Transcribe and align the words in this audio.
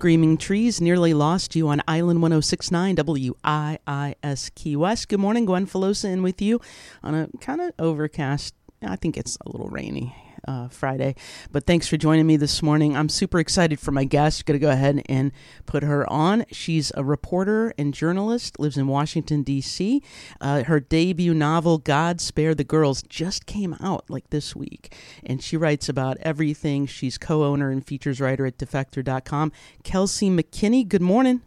Screaming 0.00 0.38
Trees 0.38 0.80
nearly 0.80 1.12
lost 1.12 1.54
you 1.54 1.68
on 1.68 1.82
Island 1.86 2.22
1069 2.22 2.96
WIIS 2.96 4.54
Key 4.54 4.74
West. 4.74 5.10
Good 5.10 5.20
morning, 5.20 5.44
Gwen 5.44 5.66
Filosa 5.66 6.06
in 6.06 6.22
with 6.22 6.40
you 6.40 6.58
on 7.02 7.14
a 7.14 7.28
kind 7.42 7.60
of 7.60 7.74
overcast, 7.78 8.54
I 8.80 8.96
think 8.96 9.18
it's 9.18 9.36
a 9.44 9.50
little 9.50 9.68
rainy 9.68 10.16
uh, 10.46 10.68
Friday. 10.68 11.14
But 11.50 11.66
thanks 11.66 11.86
for 11.86 11.96
joining 11.96 12.26
me 12.26 12.36
this 12.36 12.62
morning. 12.62 12.96
I'm 12.96 13.08
super 13.08 13.38
excited 13.38 13.80
for 13.80 13.92
my 13.92 14.04
guest. 14.04 14.46
Going 14.46 14.58
to 14.58 14.64
go 14.64 14.70
ahead 14.70 15.02
and 15.06 15.32
put 15.66 15.82
her 15.82 16.10
on. 16.10 16.44
She's 16.50 16.92
a 16.96 17.04
reporter 17.04 17.72
and 17.78 17.94
journalist, 17.94 18.58
lives 18.58 18.76
in 18.76 18.86
Washington, 18.86 19.42
D.C. 19.42 20.02
Uh, 20.40 20.64
her 20.64 20.80
debut 20.80 21.34
novel, 21.34 21.78
God 21.78 22.20
Spare 22.20 22.54
the 22.54 22.64
Girls, 22.64 23.02
just 23.02 23.46
came 23.46 23.76
out 23.80 24.08
like 24.08 24.30
this 24.30 24.54
week. 24.56 24.94
And 25.24 25.42
she 25.42 25.56
writes 25.56 25.88
about 25.88 26.16
everything. 26.20 26.86
She's 26.86 27.18
co 27.18 27.44
owner 27.44 27.70
and 27.70 27.86
features 27.86 28.20
writer 28.20 28.46
at 28.46 28.58
defector.com. 28.58 29.52
Kelsey 29.82 30.30
McKinney, 30.30 30.86
good 30.86 31.02
morning. 31.02 31.42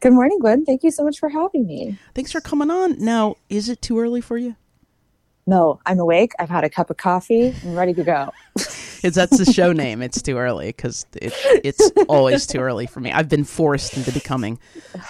Good 0.00 0.12
morning, 0.12 0.38
Gwen. 0.38 0.66
Thank 0.66 0.82
you 0.82 0.90
so 0.90 1.02
much 1.02 1.18
for 1.18 1.30
having 1.30 1.66
me. 1.66 1.98
Thanks 2.14 2.30
for 2.30 2.42
coming 2.42 2.70
on. 2.70 2.98
Now, 2.98 3.36
is 3.48 3.70
it 3.70 3.80
too 3.80 3.98
early 3.98 4.20
for 4.20 4.36
you? 4.36 4.56
No, 5.46 5.80
I'm 5.84 5.98
awake. 5.98 6.32
I've 6.38 6.48
had 6.48 6.64
a 6.64 6.70
cup 6.70 6.90
of 6.90 6.96
coffee. 6.96 7.54
I'm 7.64 7.74
ready 7.74 7.92
to 7.94 8.04
go. 8.04 8.32
Is 9.04 9.14
that's 9.14 9.36
the 9.36 9.44
show 9.44 9.72
name? 9.84 10.00
It's 10.00 10.22
too 10.22 10.38
early 10.38 10.68
because 10.68 11.04
it, 11.20 11.34
it's 11.62 11.90
always 12.08 12.46
too 12.46 12.60
early 12.60 12.86
for 12.86 13.00
me. 13.00 13.12
I've 13.12 13.28
been 13.28 13.44
forced 13.44 13.96
into 13.98 14.10
becoming 14.12 14.58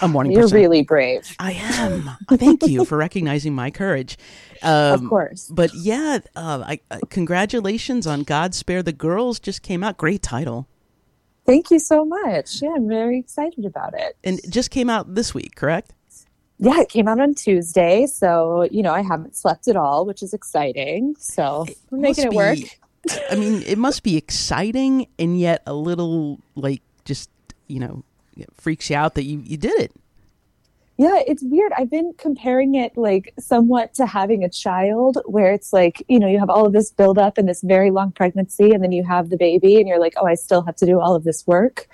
a 0.01 0.07
morning. 0.09 0.33
You're 0.33 0.43
person. 0.43 0.57
really 0.57 0.83
brave. 0.83 1.33
I 1.39 1.53
am. 1.53 2.09
Thank 2.37 2.67
you 2.67 2.83
for 2.83 2.97
recognizing 2.97 3.55
my 3.55 3.71
courage. 3.71 4.17
Um, 4.61 5.05
of 5.05 5.09
course. 5.09 5.49
But 5.49 5.73
yeah, 5.73 6.19
uh, 6.35 6.63
I, 6.67 6.79
uh, 6.91 6.99
congratulations 7.09 8.05
on 8.05 8.23
God 8.23 8.53
Spare 8.53 8.83
the 8.83 8.91
Girls. 8.91 9.39
Just 9.39 9.61
came 9.61 9.83
out. 9.83 9.95
Great 9.95 10.21
title. 10.21 10.67
Thank 11.45 11.71
you 11.71 11.79
so 11.79 12.03
much. 12.03 12.61
Yeah, 12.61 12.73
I'm 12.75 12.89
very 12.89 13.19
excited 13.19 13.65
about 13.65 13.93
it. 13.93 14.17
And 14.23 14.39
it 14.39 14.49
just 14.49 14.71
came 14.71 14.89
out 14.89 15.13
this 15.15 15.33
week, 15.33 15.55
correct? 15.55 15.93
Yeah, 16.57 16.81
it 16.81 16.89
came 16.89 17.07
out 17.07 17.19
on 17.19 17.35
Tuesday. 17.35 18.07
So, 18.07 18.67
you 18.71 18.81
know, 18.81 18.93
I 18.93 19.01
haven't 19.01 19.35
slept 19.35 19.67
at 19.67 19.75
all, 19.75 20.05
which 20.05 20.23
is 20.23 20.33
exciting. 20.33 21.15
So 21.19 21.65
it 21.67 21.77
we're 21.91 21.99
making 21.99 22.25
it 22.25 22.29
be, 22.31 22.35
work. 22.35 22.57
I 23.29 23.35
mean, 23.35 23.61
it 23.63 23.77
must 23.77 24.03
be 24.03 24.17
exciting 24.17 25.07
and 25.19 25.39
yet 25.39 25.61
a 25.65 25.73
little 25.73 26.39
like 26.55 26.81
just, 27.03 27.29
you 27.67 27.79
know, 27.79 28.03
freaks 28.53 28.89
you 28.89 28.95
out 28.95 29.15
that 29.15 29.23
you, 29.23 29.41
you 29.45 29.57
did 29.57 29.79
it. 29.79 29.91
Yeah, 30.97 31.19
it's 31.27 31.43
weird. 31.43 31.73
I've 31.77 31.89
been 31.89 32.13
comparing 32.17 32.75
it 32.75 32.95
like 32.95 33.33
somewhat 33.37 33.93
to 33.95 34.05
having 34.05 34.45
a 34.45 34.49
child 34.49 35.17
where 35.25 35.51
it's 35.51 35.73
like, 35.73 36.01
you 36.07 36.19
know, 36.19 36.27
you 36.27 36.39
have 36.39 36.49
all 36.49 36.65
of 36.65 36.71
this 36.71 36.89
build 36.89 37.17
up 37.17 37.37
and 37.37 37.49
this 37.49 37.61
very 37.61 37.91
long 37.91 38.13
pregnancy 38.13 38.71
and 38.71 38.81
then 38.81 38.93
you 38.93 39.03
have 39.03 39.29
the 39.29 39.35
baby 39.35 39.75
and 39.75 39.89
you're 39.89 39.99
like, 39.99 40.13
"Oh, 40.15 40.25
I 40.25 40.35
still 40.35 40.61
have 40.61 40.77
to 40.77 40.85
do 40.85 41.01
all 41.01 41.13
of 41.13 41.25
this 41.25 41.45
work." 41.45 41.89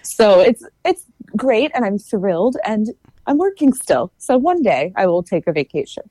So, 0.00 0.40
it's 0.40 0.64
it's 0.86 1.04
great 1.36 1.70
and 1.74 1.84
I'm 1.84 1.98
thrilled 1.98 2.56
and 2.64 2.94
I'm 3.26 3.38
working 3.38 3.72
still. 3.72 4.12
So 4.18 4.36
one 4.36 4.62
day 4.62 4.92
I 4.96 5.06
will 5.06 5.22
take 5.22 5.46
a 5.46 5.52
vacation. 5.52 6.04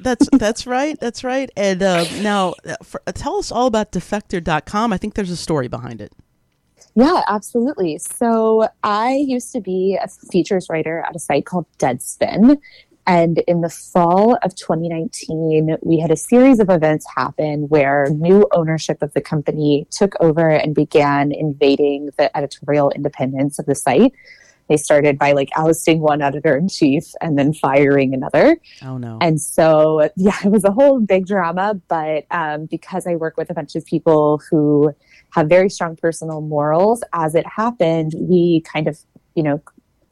That's 0.00 0.28
that's 0.32 0.66
right. 0.66 0.98
That's 0.98 1.24
right. 1.24 1.50
And 1.56 1.82
uh, 1.82 2.04
now, 2.20 2.54
for, 2.82 3.00
uh, 3.06 3.12
tell 3.12 3.36
us 3.36 3.52
all 3.52 3.66
about 3.66 3.92
defector.com. 3.92 4.92
I 4.92 4.98
think 4.98 5.14
there's 5.14 5.30
a 5.30 5.36
story 5.36 5.68
behind 5.68 6.00
it. 6.00 6.12
Yeah, 6.96 7.22
absolutely. 7.26 7.98
So 7.98 8.68
I 8.84 9.14
used 9.14 9.52
to 9.52 9.60
be 9.60 9.98
a 10.00 10.06
features 10.08 10.68
writer 10.70 11.04
at 11.08 11.16
a 11.16 11.18
site 11.18 11.44
called 11.46 11.66
Deadspin. 11.78 12.58
And 13.06 13.38
in 13.40 13.60
the 13.60 13.68
fall 13.68 14.38
of 14.42 14.54
2019, 14.54 15.76
we 15.82 15.98
had 15.98 16.10
a 16.10 16.16
series 16.16 16.58
of 16.58 16.70
events 16.70 17.06
happen 17.14 17.68
where 17.68 18.08
new 18.10 18.46
ownership 18.52 19.02
of 19.02 19.12
the 19.12 19.20
company 19.20 19.86
took 19.90 20.14
over 20.20 20.48
and 20.48 20.74
began 20.74 21.30
invading 21.30 22.10
the 22.16 22.34
editorial 22.36 22.90
independence 22.90 23.58
of 23.58 23.66
the 23.66 23.74
site. 23.74 24.14
They 24.68 24.76
started 24.76 25.18
by 25.18 25.32
like 25.32 25.50
ousting 25.56 26.00
one 26.00 26.22
editor 26.22 26.56
in 26.56 26.68
chief 26.68 27.04
and 27.20 27.38
then 27.38 27.52
firing 27.52 28.14
another. 28.14 28.56
Oh 28.82 28.96
no! 28.96 29.18
And 29.20 29.40
so 29.40 30.08
yeah, 30.16 30.38
it 30.44 30.50
was 30.50 30.64
a 30.64 30.72
whole 30.72 31.00
big 31.00 31.26
drama. 31.26 31.80
But 31.88 32.26
um, 32.30 32.66
because 32.66 33.06
I 33.06 33.16
work 33.16 33.36
with 33.36 33.50
a 33.50 33.54
bunch 33.54 33.76
of 33.76 33.84
people 33.84 34.40
who 34.50 34.94
have 35.32 35.48
very 35.48 35.68
strong 35.68 35.96
personal 35.96 36.40
morals, 36.40 37.02
as 37.12 37.34
it 37.34 37.46
happened, 37.46 38.12
we 38.16 38.62
kind 38.72 38.88
of 38.88 38.98
you 39.34 39.42
know 39.42 39.62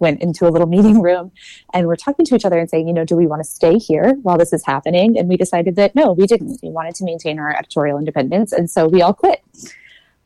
went 0.03 0.21
into 0.21 0.47
a 0.47 0.51
little 0.51 0.67
meeting 0.77 1.01
room 1.01 1.33
and 1.73 1.87
we're 1.87 1.97
talking 1.97 2.27
to 2.27 2.35
each 2.35 2.45
other 2.45 2.59
and 2.59 2.69
saying, 2.69 2.87
you 2.87 2.93
know, 2.93 3.05
do 3.05 3.17
we 3.17 3.27
want 3.27 3.41
to 3.41 3.49
stay 3.49 3.79
here 3.79 4.15
while 4.23 4.37
this 4.37 4.53
is 4.53 4.67
happening? 4.67 5.19
And 5.19 5.29
we 5.29 5.39
decided 5.39 5.77
that 5.77 5.95
no, 5.95 6.13
we 6.13 6.27
didn't. 6.27 6.61
We 6.63 6.71
wanted 6.71 6.95
to 6.97 7.05
maintain 7.05 7.39
our 7.39 7.57
editorial 7.57 7.99
independence. 7.99 8.53
And 8.53 8.69
so 8.69 8.87
we 8.87 9.01
all 9.01 9.15
quit. 9.15 9.43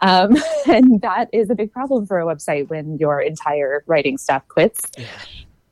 Um, 0.01 0.37
and 0.67 1.01
that 1.01 1.29
is 1.33 1.51
a 1.51 1.55
big 1.55 1.73
problem 1.73 2.07
for 2.07 2.21
a 2.21 2.25
website 2.25 2.69
when 2.69 2.99
your 2.99 3.21
entire 3.21 3.85
writing 3.87 4.19
staff 4.19 4.47
quits. 4.49 4.91
Yeah. 4.97 5.07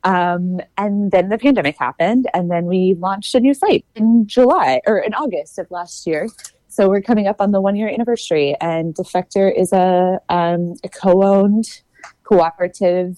Um, 0.03 0.59
and 0.77 1.11
then 1.11 1.29
the 1.29 1.37
pandemic 1.37 1.77
happened, 1.79 2.29
and 2.33 2.51
then 2.51 2.65
we 2.65 2.95
launched 2.99 3.33
a 3.33 3.39
new 3.39 3.55
site 3.55 3.85
in 3.95 4.27
July 4.27 4.81
or 4.85 4.99
in 4.99 5.15
August 5.15 5.57
of 5.57 5.69
last 5.71 6.05
year. 6.05 6.27
So 6.67 6.89
we're 6.89 7.01
coming 7.01 7.25
up 7.25 7.37
on 7.39 7.51
the 7.51 7.59
one 7.59 7.75
year 7.75 7.89
anniversary, 7.89 8.55
and 8.61 8.93
Defector 8.93 9.51
is 9.55 9.73
a, 9.73 10.19
um, 10.29 10.75
a 10.83 10.89
co 10.89 11.23
owned 11.23 11.81
cooperative 12.23 13.17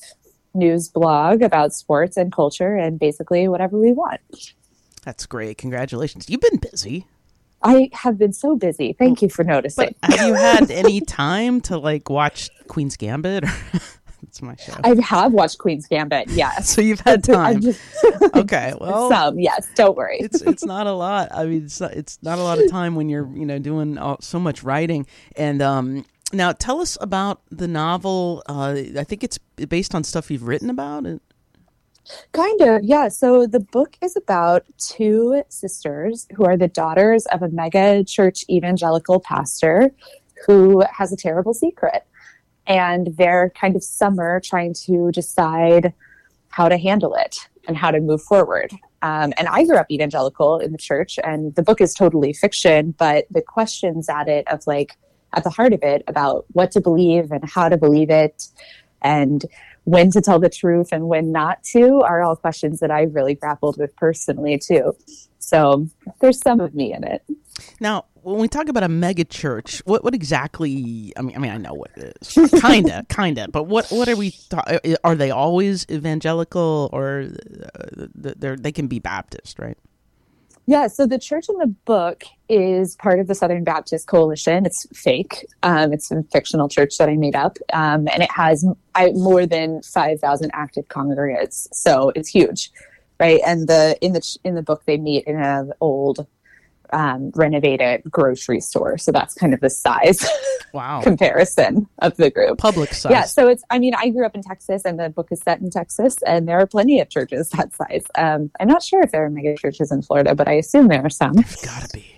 news 0.53 0.87
blog 0.87 1.41
about 1.41 1.73
sports 1.73 2.17
and 2.17 2.31
culture 2.31 2.75
and 2.75 2.99
basically 2.99 3.47
whatever 3.47 3.77
we 3.77 3.91
want. 3.91 4.53
That's 5.03 5.25
great. 5.25 5.57
Congratulations. 5.57 6.29
You've 6.29 6.41
been 6.41 6.57
busy. 6.57 7.05
I 7.63 7.89
have 7.93 8.17
been 8.17 8.33
so 8.33 8.55
busy. 8.55 8.93
Thank 8.93 9.21
you 9.21 9.29
for 9.29 9.43
noticing. 9.43 9.95
But 10.01 10.17
have 10.17 10.27
you 10.27 10.33
had 10.35 10.71
any 10.71 11.01
time 11.01 11.61
to 11.61 11.77
like 11.77 12.09
watch 12.09 12.49
Queen's 12.67 12.97
Gambit? 12.97 13.45
That's 14.23 14.41
my 14.41 14.55
show. 14.55 14.73
I 14.83 14.95
have 15.01 15.31
watched 15.31 15.57
Queen's 15.57 15.87
Gambit. 15.87 16.29
Yes. 16.29 16.69
so 16.75 16.81
you've 16.81 16.99
had 17.01 17.23
time. 17.23 17.61
Just, 17.61 17.79
okay. 18.35 18.73
Well, 18.79 19.09
some. 19.09 19.39
Yes. 19.39 19.67
Don't 19.75 19.95
worry. 19.95 20.17
it's 20.19 20.41
it's 20.41 20.65
not 20.65 20.87
a 20.87 20.91
lot. 20.91 21.29
I 21.31 21.45
mean, 21.45 21.65
it's 21.65 21.79
not, 21.79 21.93
it's 21.93 22.19
not 22.21 22.39
a 22.39 22.43
lot 22.43 22.59
of 22.59 22.69
time 22.69 22.95
when 22.95 23.09
you're 23.09 23.29
you 23.35 23.45
know 23.45 23.59
doing 23.59 23.97
all, 23.97 24.17
so 24.21 24.39
much 24.39 24.63
writing. 24.63 25.05
And 25.35 25.61
um, 25.61 26.05
now 26.33 26.51
tell 26.51 26.81
us 26.81 26.97
about 26.99 27.41
the 27.51 27.67
novel. 27.67 28.43
Uh, 28.47 28.75
I 28.97 29.03
think 29.03 29.23
it's 29.23 29.37
based 29.37 29.95
on 29.95 30.03
stuff 30.03 30.29
you've 30.31 30.47
written 30.47 30.69
about. 30.69 31.05
Kind 32.31 32.61
of, 32.61 32.83
yeah. 32.83 33.07
So 33.07 33.45
the 33.47 33.59
book 33.59 33.97
is 34.01 34.15
about 34.15 34.63
two 34.77 35.43
sisters 35.49 36.27
who 36.35 36.45
are 36.45 36.57
the 36.57 36.67
daughters 36.67 37.25
of 37.27 37.41
a 37.41 37.49
mega 37.49 38.03
church 38.03 38.45
evangelical 38.49 39.19
pastor 39.19 39.91
who 40.45 40.83
has 40.91 41.11
a 41.11 41.17
terrible 41.17 41.53
secret. 41.53 42.05
And 42.65 43.15
they're 43.17 43.51
kind 43.59 43.75
of 43.75 43.83
summer 43.83 44.39
trying 44.39 44.73
to 44.85 45.11
decide 45.11 45.93
how 46.49 46.69
to 46.69 46.77
handle 46.77 47.15
it 47.15 47.37
and 47.67 47.77
how 47.77 47.91
to 47.91 47.99
move 47.99 48.21
forward. 48.21 48.71
Um, 49.01 49.33
and 49.37 49.47
I 49.47 49.63
grew 49.63 49.77
up 49.77 49.91
evangelical 49.91 50.59
in 50.59 50.71
the 50.71 50.77
church, 50.77 51.19
and 51.23 51.53
the 51.55 51.61
book 51.61 51.81
is 51.81 51.93
totally 51.93 52.33
fiction, 52.33 52.95
but 52.97 53.25
the 53.29 53.41
questions 53.41 54.09
at 54.09 54.27
it 54.27 54.47
of 54.47 54.65
like, 54.65 54.97
at 55.33 55.43
the 55.43 55.49
heart 55.49 55.73
of 55.73 55.83
it 55.83 56.03
about 56.07 56.45
what 56.53 56.71
to 56.71 56.81
believe 56.81 57.31
and 57.31 57.47
how 57.47 57.69
to 57.69 57.77
believe 57.77 58.09
it 58.09 58.47
and 59.01 59.45
when 59.87 60.11
to 60.11 60.19
tell 60.19 60.37
the 60.37 60.49
truth 60.49 60.89
and 60.91 61.07
when 61.07 61.31
not 61.31 61.63
to 61.63 62.01
are 62.01 62.21
all 62.21 62.35
questions 62.35 62.81
that 62.81 62.91
I've 62.91 63.15
really 63.15 63.35
grappled 63.35 63.77
with 63.77 63.95
personally 63.95 64.57
too. 64.57 64.93
So 65.39 65.87
there's 66.19 66.41
some 66.41 66.59
of 66.59 66.75
me 66.75 66.93
in 66.93 67.05
it. 67.05 67.23
Now, 67.79 68.03
when 68.15 68.37
we 68.37 68.49
talk 68.49 68.67
about 68.67 68.83
a 68.83 68.89
mega 68.89 69.23
church, 69.23 69.81
what 69.85 70.03
what 70.03 70.13
exactly? 70.13 71.13
I 71.15 71.21
mean, 71.21 71.37
I 71.37 71.39
mean, 71.39 71.51
I 71.51 71.57
know 71.57 71.73
what 71.73 71.91
it 71.95 72.17
is, 72.21 72.51
kinda, 72.61 73.05
kinda. 73.07 73.47
But 73.47 73.63
what 73.63 73.89
what 73.89 74.09
are 74.09 74.17
we? 74.17 74.31
Ta- 74.49 74.79
are 75.05 75.15
they 75.15 75.31
always 75.31 75.85
evangelical, 75.89 76.89
or 76.91 77.29
uh, 77.63 78.55
they 78.59 78.73
can 78.73 78.87
be 78.87 78.99
Baptist, 78.99 79.57
right? 79.57 79.77
Yeah, 80.69 80.87
so 80.87 81.07
the 81.07 81.17
church 81.17 81.47
in 81.47 81.57
the 81.59 81.73
book 81.85 82.25
is 82.49 82.97
part 82.97 83.21
of 83.21 83.27
the 83.27 83.35
Southern 83.35 83.63
Baptist 83.63 84.07
Coalition. 84.07 84.65
It's 84.65 84.85
fake. 84.93 85.47
Um, 85.63 85.93
it's 85.93 86.11
a 86.11 86.23
fictional 86.23 86.67
church 86.67 86.97
that 86.97 87.07
I 87.07 87.15
made 87.15 87.37
up, 87.37 87.57
um, 87.71 88.09
and 88.09 88.21
it 88.21 88.29
has 88.31 88.67
I, 88.93 89.11
more 89.11 89.45
than 89.45 89.81
five 89.81 90.19
thousand 90.19 90.51
active 90.53 90.89
congregants. 90.89 91.69
So 91.71 92.11
it's 92.15 92.27
huge, 92.27 92.69
right? 93.17 93.39
And 93.47 93.69
the 93.69 93.97
in 94.01 94.11
the 94.11 94.37
in 94.43 94.55
the 94.55 94.61
book 94.61 94.83
they 94.85 94.97
meet 94.97 95.23
in 95.23 95.37
an 95.37 95.71
old 95.79 96.27
um, 96.93 97.31
renovated 97.35 98.03
grocery 98.09 98.59
store. 98.59 98.97
So 98.97 99.11
that's 99.11 99.33
kind 99.33 99.53
of 99.53 99.59
the 99.59 99.69
size 99.69 100.27
wow. 100.73 101.01
comparison 101.01 101.87
of 101.99 102.15
the 102.17 102.29
group. 102.29 102.57
Public 102.57 102.93
size. 102.93 103.11
Yeah. 103.11 103.23
So 103.23 103.47
it's, 103.47 103.63
I 103.69 103.79
mean, 103.79 103.93
I 103.95 104.09
grew 104.09 104.25
up 104.25 104.35
in 104.35 104.43
Texas 104.43 104.83
and 104.85 104.99
the 104.99 105.09
book 105.09 105.29
is 105.31 105.41
set 105.41 105.59
in 105.59 105.69
Texas 105.69 106.15
and 106.25 106.47
there 106.47 106.59
are 106.59 106.67
plenty 106.67 106.99
of 106.99 107.09
churches 107.09 107.49
that 107.49 107.73
size. 107.75 108.03
Um, 108.17 108.51
I'm 108.59 108.67
not 108.67 108.83
sure 108.83 109.01
if 109.01 109.11
there 109.11 109.25
are 109.25 109.29
mega 109.29 109.55
churches 109.57 109.91
in 109.91 110.01
Florida, 110.01 110.35
but 110.35 110.47
I 110.47 110.53
assume 110.53 110.87
there 110.87 111.03
are 111.03 111.09
some. 111.09 111.33
There's 111.33 111.55
gotta 111.57 111.89
be. 111.93 112.13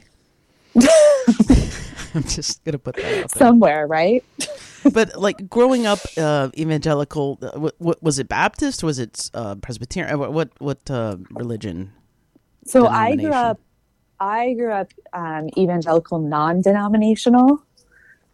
I'm 2.16 2.24
just 2.24 2.63
gonna 2.63 2.80
put 2.80 2.95
that 2.95 3.06
out 3.06 3.31
there. 3.31 3.39
somewhere, 3.39 3.88
right? 3.88 4.24
but 4.94 5.19
like 5.19 5.50
growing 5.50 5.86
up 5.86 6.00
uh, 6.18 6.50
evangelical, 6.57 7.38
uh, 7.42 7.60
what, 7.60 7.75
what, 7.77 8.04
was 8.04 8.19
it 8.19 8.27
Baptist? 8.27 8.83
Was 8.83 9.00
it 9.00 9.30
uh, 9.33 9.56
Presbyterian? 9.56 10.18
What 10.19 10.33
what, 10.33 10.50
what 10.60 10.89
uh, 10.89 11.18
religion? 11.31 11.92
So 12.66 12.88
I 12.88 13.16
grew 13.16 13.31
up 13.31 13.60
I 14.19 14.54
grew 14.54 14.71
up 14.71 14.92
um, 15.13 15.50
evangelical 15.57 16.19
non 16.19 16.62
denominational. 16.62 17.63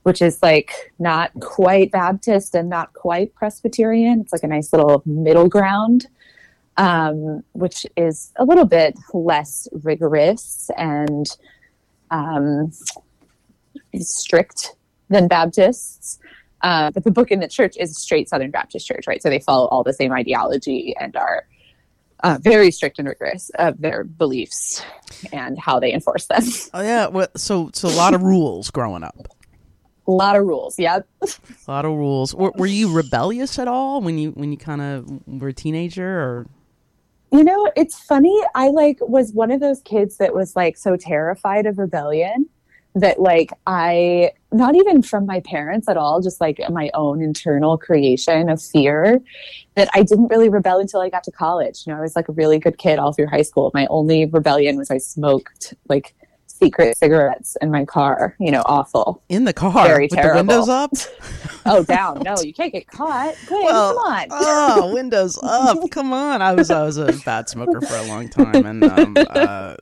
which 0.04 0.22
is 0.22 0.42
like 0.44 0.94
not 1.00 1.32
quite 1.42 1.92
Baptist 1.92 2.54
and 2.56 2.70
not 2.70 2.94
quite 2.94 3.34
Presbyterian. 3.34 4.22
It's 4.22 4.32
like 4.32 4.44
a 4.44 4.48
nice 4.48 4.72
little 4.72 5.02
middle 5.06 5.50
ground, 5.50 6.08
um, 6.78 7.44
which 7.54 7.88
is 7.98 8.32
a 8.38 8.46
little 8.46 8.66
bit 8.66 8.96
less 9.16 9.68
rigorous 9.74 10.70
and 10.78 11.26
um, 12.12 12.72
strict 14.00 14.76
than 15.10 15.28
Baptists. 15.28 16.20
Uh, 16.62 16.92
but 16.92 17.04
the 17.04 17.12
book 17.12 17.32
in 17.32 17.40
the 17.40 17.48
church 17.48 17.76
is 17.78 17.98
straight 17.98 18.30
Southern 18.30 18.52
Baptist 18.52 18.88
Church, 18.88 19.08
right? 19.08 19.24
So 19.24 19.30
they 19.30 19.40
follow 19.40 19.68
all 19.70 19.84
the 19.84 19.94
same 19.94 20.14
ideology 20.14 20.96
and 21.00 21.16
are 21.16 21.48
uh, 22.26 22.40
very 22.42 22.72
strict 22.72 22.98
and 22.98 23.08
rigorous 23.08 23.52
of 23.60 23.80
their 23.80 24.04
beliefs 24.04 24.84
and 25.32 25.60
how 25.60 25.80
they 25.80 25.94
enforce 25.94 26.26
them. 26.26 26.42
Oh 26.74 26.82
yeah, 26.82 27.08
well, 27.08 27.28
so 27.38 27.70
so 27.74 27.88
a 27.88 27.96
lot 27.96 28.14
of 28.14 28.24
rules 28.24 28.72
growing 28.72 29.04
up. 29.04 29.28
A 30.08 30.12
lot 30.12 30.36
of 30.36 30.46
rules. 30.46 30.78
Yep. 30.78 31.08
A 31.22 31.72
lot 31.72 31.86
of 31.86 31.92
rules. 31.92 32.34
Were, 32.34 32.52
were 32.56 32.66
you 32.66 32.92
rebellious 32.92 33.58
at 33.60 33.68
all 33.68 34.02
when 34.02 34.18
you 34.18 34.32
when 34.32 34.52
you 34.52 34.58
kind 34.58 34.82
of 34.82 35.28
were 35.28 35.50
a 35.50 35.54
teenager 35.54 36.20
or? 36.20 36.48
You 37.32 37.44
know, 37.44 37.72
it's 37.76 38.00
funny. 38.00 38.38
I 38.56 38.70
like 38.70 38.98
was 39.02 39.32
one 39.34 39.52
of 39.52 39.60
those 39.60 39.82
kids 39.82 40.18
that 40.18 40.34
was 40.34 40.56
like 40.56 40.78
so 40.78 40.98
terrified 40.98 41.66
of 41.66 41.78
rebellion 41.78 42.50
that 42.96 43.20
like 43.20 43.52
I 43.68 44.32
not 44.52 44.76
even 44.76 45.02
from 45.02 45.26
my 45.26 45.42
parents 45.42 45.90
at 45.90 45.98
all, 45.98 46.22
just 46.22 46.40
like 46.40 46.60
my 46.70 46.90
own 46.94 47.22
internal 47.22 47.78
creation 47.78 48.50
of 48.50 48.62
fear 48.62 49.22
that 49.76 49.90
I 49.94 50.04
didn't 50.04 50.30
really 50.30 50.48
rebel 50.48 50.80
until 50.80 51.02
I 51.02 51.10
got 51.10 51.24
to 51.26 51.32
college. 51.32 51.84
You 51.86 51.92
know, 51.92 52.00
I 52.00 52.02
was 52.02 52.16
like 52.16 52.30
a 52.30 52.32
really 52.32 52.58
good 52.58 52.78
kid 52.78 52.98
all 52.98 53.12
through 53.12 53.28
high 53.28 53.42
school. 53.42 53.70
My 53.74 53.86
only 53.88 54.26
rebellion 54.26 54.78
was 54.78 54.90
I 54.90 54.98
smoked 54.98 55.74
like 55.90 56.16
secret 56.48 56.98
cigarettes 56.98 57.58
in 57.62 57.70
my 57.70 57.84
car. 57.84 58.36
You 58.40 58.52
know, 58.52 58.64
awful. 58.66 59.22
In 59.28 59.44
the 59.44 59.52
car 59.52 59.88
Very 59.88 60.06
with 60.06 60.12
terrible. 60.12 60.44
the 60.44 60.48
windows 60.48 60.70
up? 60.70 60.92
Oh, 61.68 61.84
down. 61.84 62.22
No, 62.24 62.36
you 62.44 62.54
can't 62.54 62.72
get 62.72 62.86
caught. 62.86 63.34
Good. 63.48 63.64
Well, 63.64 63.96
come 63.96 64.14
on. 64.14 64.28
oh, 64.30 64.94
windows 64.94 65.40
up. 65.42 65.80
Come 65.90 66.14
on. 66.14 66.40
I 66.40 66.54
was 66.54 66.70
I 66.70 66.84
was 66.84 66.98
a 66.98 67.12
bad 67.26 67.50
smoker 67.50 67.82
for 67.82 67.96
a 67.96 68.04
long 68.04 68.30
time 68.30 68.68
and 68.68 68.84
um 68.84 69.18
uh, 69.18 69.76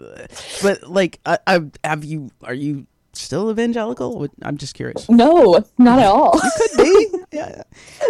but 0.62 0.90
like 0.90 1.20
I, 1.26 1.40
I 1.46 1.60
have 1.84 2.06
you 2.06 2.32
are 2.42 2.54
you 2.54 2.88
still 3.14 3.52
evangelical? 3.52 4.28
I'm 4.42 4.58
just 4.58 4.74
curious. 4.76 5.10
No, 5.10 5.64
not 5.78 6.00
at 6.00 6.06
all. 6.08 6.40
Could 6.40 6.78
be. 6.78 7.08
Yeah. 7.34 7.64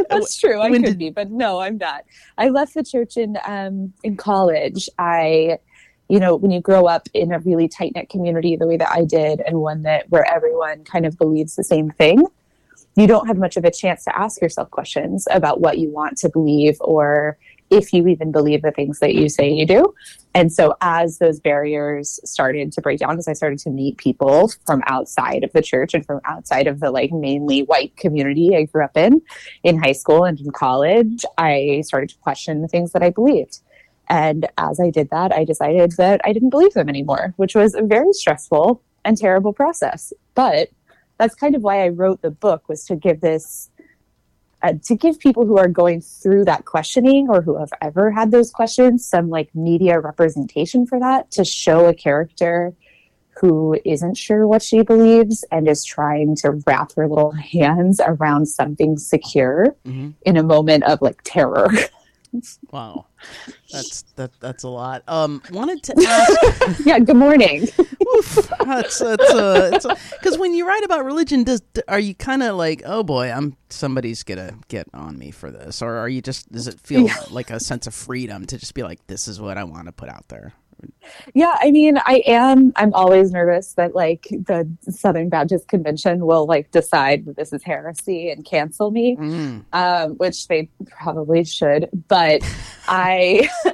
That's 0.09 0.35
true. 0.37 0.59
I 0.59 0.69
When 0.69 0.83
could 0.83 0.89
did- 0.91 0.99
be, 0.99 1.09
but 1.09 1.31
no, 1.31 1.59
I'm 1.61 1.77
not. 1.77 2.03
I 2.37 2.49
left 2.49 2.73
the 2.73 2.83
church 2.83 3.15
in 3.15 3.37
um, 3.47 3.93
in 4.03 4.17
college. 4.17 4.89
I, 4.99 5.59
you 6.09 6.19
know, 6.19 6.35
when 6.35 6.51
you 6.51 6.59
grow 6.59 6.87
up 6.87 7.07
in 7.13 7.31
a 7.31 7.39
really 7.39 7.69
tight 7.69 7.93
knit 7.95 8.09
community 8.09 8.57
the 8.57 8.67
way 8.67 8.75
that 8.75 8.89
I 8.89 9.05
did, 9.05 9.39
and 9.39 9.61
one 9.61 9.83
that 9.83 10.09
where 10.09 10.29
everyone 10.29 10.83
kind 10.83 11.05
of 11.05 11.17
believes 11.17 11.55
the 11.55 11.63
same 11.63 11.89
thing, 11.91 12.25
you 12.97 13.07
don't 13.07 13.27
have 13.27 13.37
much 13.37 13.55
of 13.55 13.63
a 13.63 13.71
chance 13.71 14.03
to 14.03 14.17
ask 14.17 14.41
yourself 14.41 14.69
questions 14.71 15.25
about 15.31 15.61
what 15.61 15.77
you 15.77 15.89
want 15.89 16.17
to 16.17 16.27
believe 16.29 16.75
or 16.81 17.37
if 17.73 17.91
you 17.91 18.07
even 18.07 18.31
believe 18.31 18.61
the 18.61 18.71
things 18.71 18.99
that 18.99 19.15
you 19.15 19.27
say 19.27 19.49
you 19.49 19.65
do. 19.65 19.93
And 20.35 20.51
so 20.53 20.75
as 20.81 21.17
those 21.17 21.39
barriers 21.39 22.19
started 22.23 22.71
to 22.73 22.81
break 22.81 22.99
down, 22.99 23.17
as 23.17 23.27
I 23.27 23.33
started 23.33 23.59
to 23.59 23.69
meet 23.69 23.97
people 23.97 24.51
from 24.65 24.83
outside 24.87 25.43
of 25.43 25.51
the 25.53 25.61
church 25.61 25.93
and 25.93 26.05
from 26.05 26.21
outside 26.25 26.67
of 26.67 26.79
the 26.79 26.91
like 26.91 27.11
mainly 27.11 27.63
white 27.63 27.95
community 27.97 28.55
I 28.55 28.63
grew 28.63 28.83
up 28.83 28.95
in, 28.95 29.21
in 29.63 29.81
high 29.81 29.91
school 29.91 30.23
and 30.23 30.39
in 30.39 30.51
college, 30.51 31.25
I 31.37 31.81
started 31.85 32.09
to 32.09 32.17
question 32.17 32.61
the 32.61 32.67
things 32.67 32.91
that 32.93 33.03
I 33.03 33.09
believed. 33.09 33.59
And 34.09 34.47
as 34.57 34.79
I 34.79 34.89
did 34.89 35.09
that, 35.09 35.33
I 35.33 35.43
decided 35.45 35.93
that 35.97 36.21
I 36.23 36.33
didn't 36.33 36.49
believe 36.49 36.73
them 36.73 36.89
anymore, 36.89 37.33
which 37.37 37.55
was 37.55 37.73
a 37.73 37.81
very 37.81 38.13
stressful 38.13 38.81
and 39.05 39.17
terrible 39.17 39.53
process. 39.53 40.13
But 40.35 40.69
that's 41.17 41.35
kind 41.35 41.55
of 41.55 41.63
why 41.63 41.83
I 41.83 41.89
wrote 41.89 42.21
the 42.21 42.31
book 42.31 42.67
was 42.67 42.85
to 42.85 42.95
give 42.95 43.21
this 43.21 43.69
uh, 44.63 44.73
to 44.85 44.95
give 44.95 45.19
people 45.19 45.45
who 45.45 45.57
are 45.57 45.67
going 45.67 45.99
through 46.01 46.45
that 46.45 46.63
questioning 46.65 47.27
or 47.29 47.41
who 47.41 47.57
have 47.57 47.71
ever 47.81 48.09
had 48.11 48.31
those 48.31 48.49
questions 48.51 49.05
some 49.05 49.29
like 49.29 49.53
media 49.53 49.99
representation 49.99 50.85
for 50.87 50.99
that 50.99 51.29
to 51.31 51.43
show 51.43 51.85
a 51.87 51.93
character 51.93 52.73
who 53.41 53.77
isn't 53.83 54.15
sure 54.15 54.47
what 54.47 54.61
she 54.61 54.81
believes 54.83 55.43
and 55.51 55.67
is 55.67 55.83
trying 55.83 56.35
to 56.35 56.51
wrap 56.65 56.93
her 56.95 57.07
little 57.07 57.31
hands 57.53 57.99
around 58.05 58.45
something 58.47 58.97
secure 58.97 59.75
Mhm. 59.85 60.13
in 60.25 60.37
a 60.37 60.43
moment 60.43 60.83
of 60.85 61.01
like 61.01 61.21
terror. 61.23 61.67
Wow. 62.71 63.05
That's 63.71 64.01
that 64.15 64.31
that's 64.39 64.63
a 64.63 64.69
lot. 64.69 65.03
Um 65.07 65.41
wanted 65.51 65.83
to 65.83 65.93
ask 66.07 66.85
yeah, 66.85 66.99
good 66.99 67.15
morning. 67.15 67.67
Oof, 68.15 68.49
that's 68.65 68.99
that's 68.99 69.85
because 70.11 70.37
when 70.37 70.53
you 70.53 70.67
write 70.67 70.83
about 70.83 71.05
religion, 71.05 71.43
does 71.43 71.61
are 71.87 71.99
you 71.99 72.15
kind 72.15 72.43
of 72.43 72.55
like, 72.55 72.81
oh 72.85 73.03
boy, 73.03 73.31
I'm 73.31 73.55
somebody's 73.69 74.23
gonna 74.23 74.55
get 74.67 74.87
on 74.93 75.17
me 75.17 75.31
for 75.31 75.51
this, 75.51 75.81
or 75.81 75.95
are 75.97 76.09
you 76.09 76.21
just 76.21 76.51
does 76.51 76.67
it 76.67 76.79
feel 76.79 77.01
Yeah. 77.05 77.15
like 77.31 77.49
a 77.49 77.59
sense 77.59 77.87
of 77.87 77.93
freedom 77.95 78.45
to 78.47 78.57
just 78.57 78.73
be 78.73 78.83
like, 78.83 79.05
this 79.07 79.27
is 79.27 79.39
what 79.39 79.57
I 79.57 79.63
want 79.63 79.85
to 79.85 79.91
put 79.91 80.09
out 80.09 80.27
there? 80.29 80.53
Yeah, 81.33 81.55
I 81.59 81.71
mean, 81.71 81.97
I 81.97 82.23
am. 82.25 82.71
I'm 82.75 82.93
always 82.93 83.31
nervous 83.31 83.73
that 83.73 83.95
like 83.95 84.27
the 84.31 84.69
Southern 84.89 85.29
Baptist 85.29 85.67
Convention 85.67 86.25
will 86.25 86.45
like 86.45 86.71
decide 86.71 87.25
that 87.25 87.35
this 87.35 87.53
is 87.53 87.63
heresy 87.63 88.29
and 88.29 88.45
cancel 88.45 88.91
me, 88.91 89.15
Mm. 89.15 89.63
um, 89.73 90.11
which 90.17 90.47
they 90.47 90.69
probably 90.87 91.43
should. 91.43 91.89
But 92.07 92.41
I, 92.87 93.49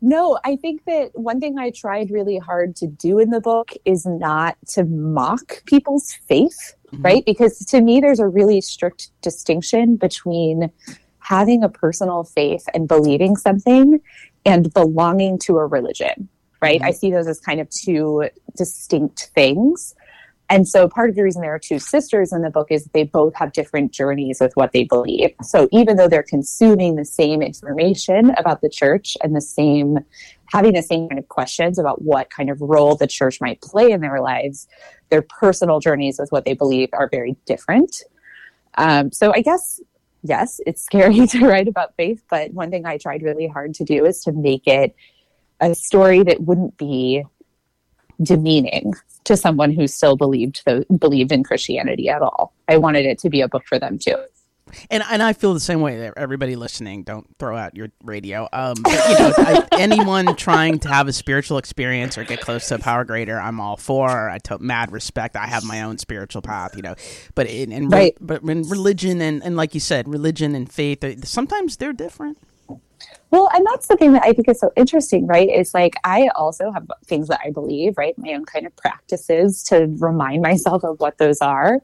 no, 0.00 0.38
I 0.44 0.56
think 0.56 0.84
that 0.86 1.10
one 1.14 1.40
thing 1.40 1.58
I 1.58 1.70
tried 1.70 2.10
really 2.10 2.38
hard 2.38 2.76
to 2.76 2.86
do 2.86 3.18
in 3.18 3.30
the 3.30 3.40
book 3.40 3.72
is 3.84 4.06
not 4.06 4.56
to 4.68 4.84
mock 4.84 5.64
people's 5.66 6.12
faith, 6.28 6.74
Mhm. 6.92 7.04
right? 7.04 7.24
Because 7.24 7.58
to 7.66 7.80
me, 7.80 8.00
there's 8.00 8.20
a 8.20 8.28
really 8.28 8.60
strict 8.60 9.10
distinction 9.22 9.96
between 9.96 10.70
having 11.18 11.62
a 11.62 11.68
personal 11.68 12.24
faith 12.24 12.66
and 12.74 12.88
believing 12.88 13.36
something 13.36 14.00
and 14.44 14.72
belonging 14.72 15.38
to 15.38 15.58
a 15.58 15.66
religion, 15.66 16.28
right? 16.60 16.80
Mhm. 16.80 16.86
I 16.86 16.90
see 16.92 17.10
those 17.10 17.26
as 17.26 17.40
kind 17.40 17.60
of 17.60 17.68
two 17.70 18.28
distinct 18.56 19.30
things. 19.34 19.94
And 20.50 20.66
so 20.66 20.88
part 20.88 21.08
of 21.08 21.14
the 21.14 21.22
reason 21.22 21.42
there 21.42 21.54
are 21.54 21.60
two 21.60 21.78
sisters 21.78 22.32
in 22.32 22.42
the 22.42 22.50
book 22.50 22.66
is 22.70 22.84
they 22.86 23.04
both 23.04 23.34
have 23.36 23.52
different 23.52 23.92
journeys 23.92 24.40
with 24.40 24.52
what 24.56 24.72
they 24.72 24.82
believe. 24.82 25.32
So 25.42 25.68
even 25.70 25.96
though 25.96 26.08
they're 26.08 26.24
consuming 26.24 26.96
the 26.96 27.04
same 27.04 27.40
information 27.40 28.30
about 28.30 28.60
the 28.60 28.68
church 28.68 29.16
and 29.22 29.34
the 29.34 29.40
same 29.40 30.00
having 30.46 30.74
the 30.74 30.82
same 30.82 31.08
kind 31.08 31.20
of 31.20 31.28
questions 31.28 31.78
about 31.78 32.02
what 32.02 32.28
kind 32.30 32.50
of 32.50 32.60
role 32.60 32.96
the 32.96 33.06
church 33.06 33.40
might 33.40 33.60
play 33.60 33.92
in 33.92 34.00
their 34.00 34.20
lives, 34.20 34.66
their 35.08 35.22
personal 35.22 35.78
journeys 35.78 36.18
with 36.18 36.32
what 36.32 36.44
they 36.44 36.54
believe 36.54 36.88
are 36.92 37.08
very 37.08 37.36
different. 37.46 38.02
Um, 38.76 39.12
so 39.12 39.32
I 39.32 39.42
guess 39.42 39.80
yes, 40.22 40.60
it's 40.66 40.82
scary 40.82 41.26
to 41.28 41.46
write 41.46 41.68
about 41.68 41.94
faith, 41.96 42.24
but 42.28 42.52
one 42.52 42.70
thing 42.70 42.86
I 42.86 42.98
tried 42.98 43.22
really 43.22 43.46
hard 43.46 43.74
to 43.74 43.84
do 43.84 44.04
is 44.04 44.22
to 44.24 44.32
make 44.32 44.66
it 44.66 44.96
a 45.60 45.74
story 45.74 46.22
that 46.22 46.42
wouldn't 46.42 46.76
be 46.76 47.24
demeaning 48.22 48.92
to 49.24 49.36
someone 49.36 49.72
who 49.72 49.86
still 49.86 50.16
believed 50.16 50.62
the, 50.66 50.84
believed 50.98 51.32
in 51.32 51.44
Christianity 51.44 52.08
at 52.08 52.22
all. 52.22 52.52
I 52.68 52.76
wanted 52.78 53.06
it 53.06 53.18
to 53.20 53.30
be 53.30 53.40
a 53.40 53.48
book 53.48 53.64
for 53.66 53.78
them 53.78 53.98
too. 53.98 54.16
And 54.88 55.02
and 55.10 55.20
I 55.20 55.32
feel 55.32 55.52
the 55.52 55.58
same 55.58 55.80
way. 55.80 56.12
Everybody 56.16 56.54
listening, 56.54 57.02
don't 57.02 57.26
throw 57.40 57.56
out 57.56 57.74
your 57.76 57.88
radio. 58.04 58.48
Um, 58.52 58.74
but, 58.80 58.92
you 58.92 59.18
know, 59.18 59.32
I, 59.36 59.66
anyone 59.72 60.36
trying 60.36 60.78
to 60.80 60.88
have 60.88 61.08
a 61.08 61.12
spiritual 61.12 61.58
experience 61.58 62.16
or 62.16 62.22
get 62.22 62.40
close 62.40 62.68
to 62.68 62.76
a 62.76 62.78
power 62.78 63.04
greater, 63.04 63.40
I'm 63.40 63.58
all 63.58 63.76
for. 63.76 64.30
I 64.30 64.38
took 64.38 64.60
mad 64.60 64.92
respect. 64.92 65.34
I 65.34 65.46
have 65.46 65.64
my 65.64 65.82
own 65.82 65.98
spiritual 65.98 66.40
path, 66.42 66.76
you 66.76 66.82
know. 66.82 66.94
But 67.34 67.48
in, 67.48 67.72
in 67.72 67.88
Right. 67.88 68.16
but 68.20 68.44
when 68.44 68.62
religion 68.68 69.20
and 69.20 69.42
and 69.42 69.56
like 69.56 69.74
you 69.74 69.80
said, 69.80 70.08
religion 70.08 70.54
and 70.54 70.70
faith, 70.70 71.04
sometimes 71.26 71.78
they're 71.78 71.92
different. 71.92 72.38
Well, 73.30 73.48
and 73.54 73.64
that's 73.66 73.86
the 73.86 73.96
thing 73.96 74.12
that 74.14 74.22
I 74.24 74.32
think 74.32 74.48
is 74.48 74.58
so 74.58 74.72
interesting, 74.76 75.26
right? 75.26 75.48
It's 75.48 75.72
like 75.72 75.94
I 76.04 76.28
also 76.34 76.72
have 76.72 76.86
things 77.06 77.28
that 77.28 77.40
I 77.44 77.50
believe, 77.50 77.94
right? 77.96 78.14
My 78.18 78.32
own 78.32 78.44
kind 78.44 78.66
of 78.66 78.74
practices 78.76 79.62
to 79.64 79.86
remind 79.98 80.42
myself 80.42 80.82
of 80.84 80.98
what 80.98 81.18
those 81.18 81.40
are. 81.40 81.80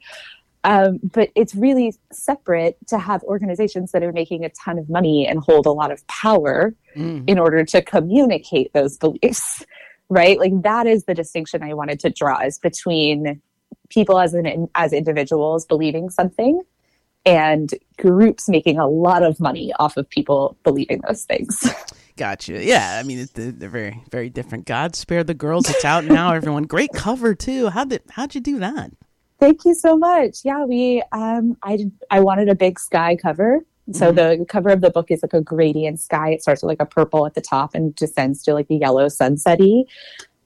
Um, 0.64 0.98
but 1.04 1.30
it's 1.36 1.54
really 1.54 1.94
separate 2.12 2.76
to 2.88 2.98
have 2.98 3.22
organizations 3.22 3.92
that 3.92 4.02
are 4.02 4.12
making 4.12 4.44
a 4.44 4.48
ton 4.48 4.78
of 4.78 4.88
money 4.90 5.24
and 5.24 5.38
hold 5.38 5.66
a 5.66 5.70
lot 5.72 5.92
of 5.92 6.04
power 6.08 6.74
Mm. 6.96 7.24
in 7.28 7.38
order 7.38 7.62
to 7.62 7.82
communicate 7.82 8.72
those 8.72 8.96
beliefs, 8.96 9.62
right? 10.08 10.38
Like 10.38 10.62
that 10.62 10.86
is 10.86 11.04
the 11.04 11.12
distinction 11.12 11.62
I 11.62 11.74
wanted 11.74 12.00
to 12.00 12.10
draw 12.10 12.40
is 12.40 12.58
between 12.58 13.42
people 13.90 14.18
as 14.18 14.32
an 14.32 14.66
as 14.74 14.94
individuals 14.94 15.66
believing 15.66 16.08
something 16.08 16.62
and 17.26 17.74
groups 17.98 18.48
making 18.48 18.78
a 18.78 18.86
lot 18.86 19.22
of 19.22 19.38
money 19.40 19.72
off 19.78 19.96
of 19.96 20.08
people 20.08 20.56
believing 20.62 21.02
those 21.06 21.24
things. 21.24 21.68
Gotcha. 22.16 22.64
Yeah, 22.64 22.98
I 22.98 23.06
mean 23.06 23.28
they're 23.34 23.52
very 23.52 24.02
very 24.10 24.30
different. 24.30 24.64
God 24.64 24.96
spare 24.96 25.22
the 25.22 25.34
girls. 25.34 25.68
It's 25.68 25.84
out 25.84 26.04
now. 26.04 26.32
Everyone, 26.32 26.62
great 26.62 26.92
cover 26.94 27.34
too. 27.34 27.68
How 27.68 27.84
did 27.84 28.02
how'd 28.08 28.34
you 28.34 28.40
do 28.40 28.58
that? 28.60 28.90
Thank 29.38 29.66
you 29.66 29.74
so 29.74 29.98
much. 29.98 30.38
Yeah, 30.42 30.64
we 30.64 31.02
um 31.12 31.58
I 31.62 31.76
did, 31.76 31.92
I 32.10 32.20
wanted 32.20 32.48
a 32.48 32.54
big 32.54 32.80
sky 32.80 33.16
cover. 33.20 33.60
So 33.92 34.10
the 34.10 34.44
cover 34.48 34.70
of 34.70 34.80
the 34.80 34.90
book 34.90 35.12
is 35.12 35.22
like 35.22 35.32
a 35.32 35.40
gradient 35.40 36.00
sky. 36.00 36.30
It 36.30 36.42
starts 36.42 36.60
with 36.60 36.68
like 36.70 36.80
a 36.80 36.86
purple 36.86 37.24
at 37.24 37.34
the 37.34 37.40
top 37.40 37.72
and 37.72 37.94
descends 37.94 38.42
to 38.42 38.52
like 38.52 38.66
a 38.68 38.74
yellow 38.74 39.06
sunsetty. 39.06 39.84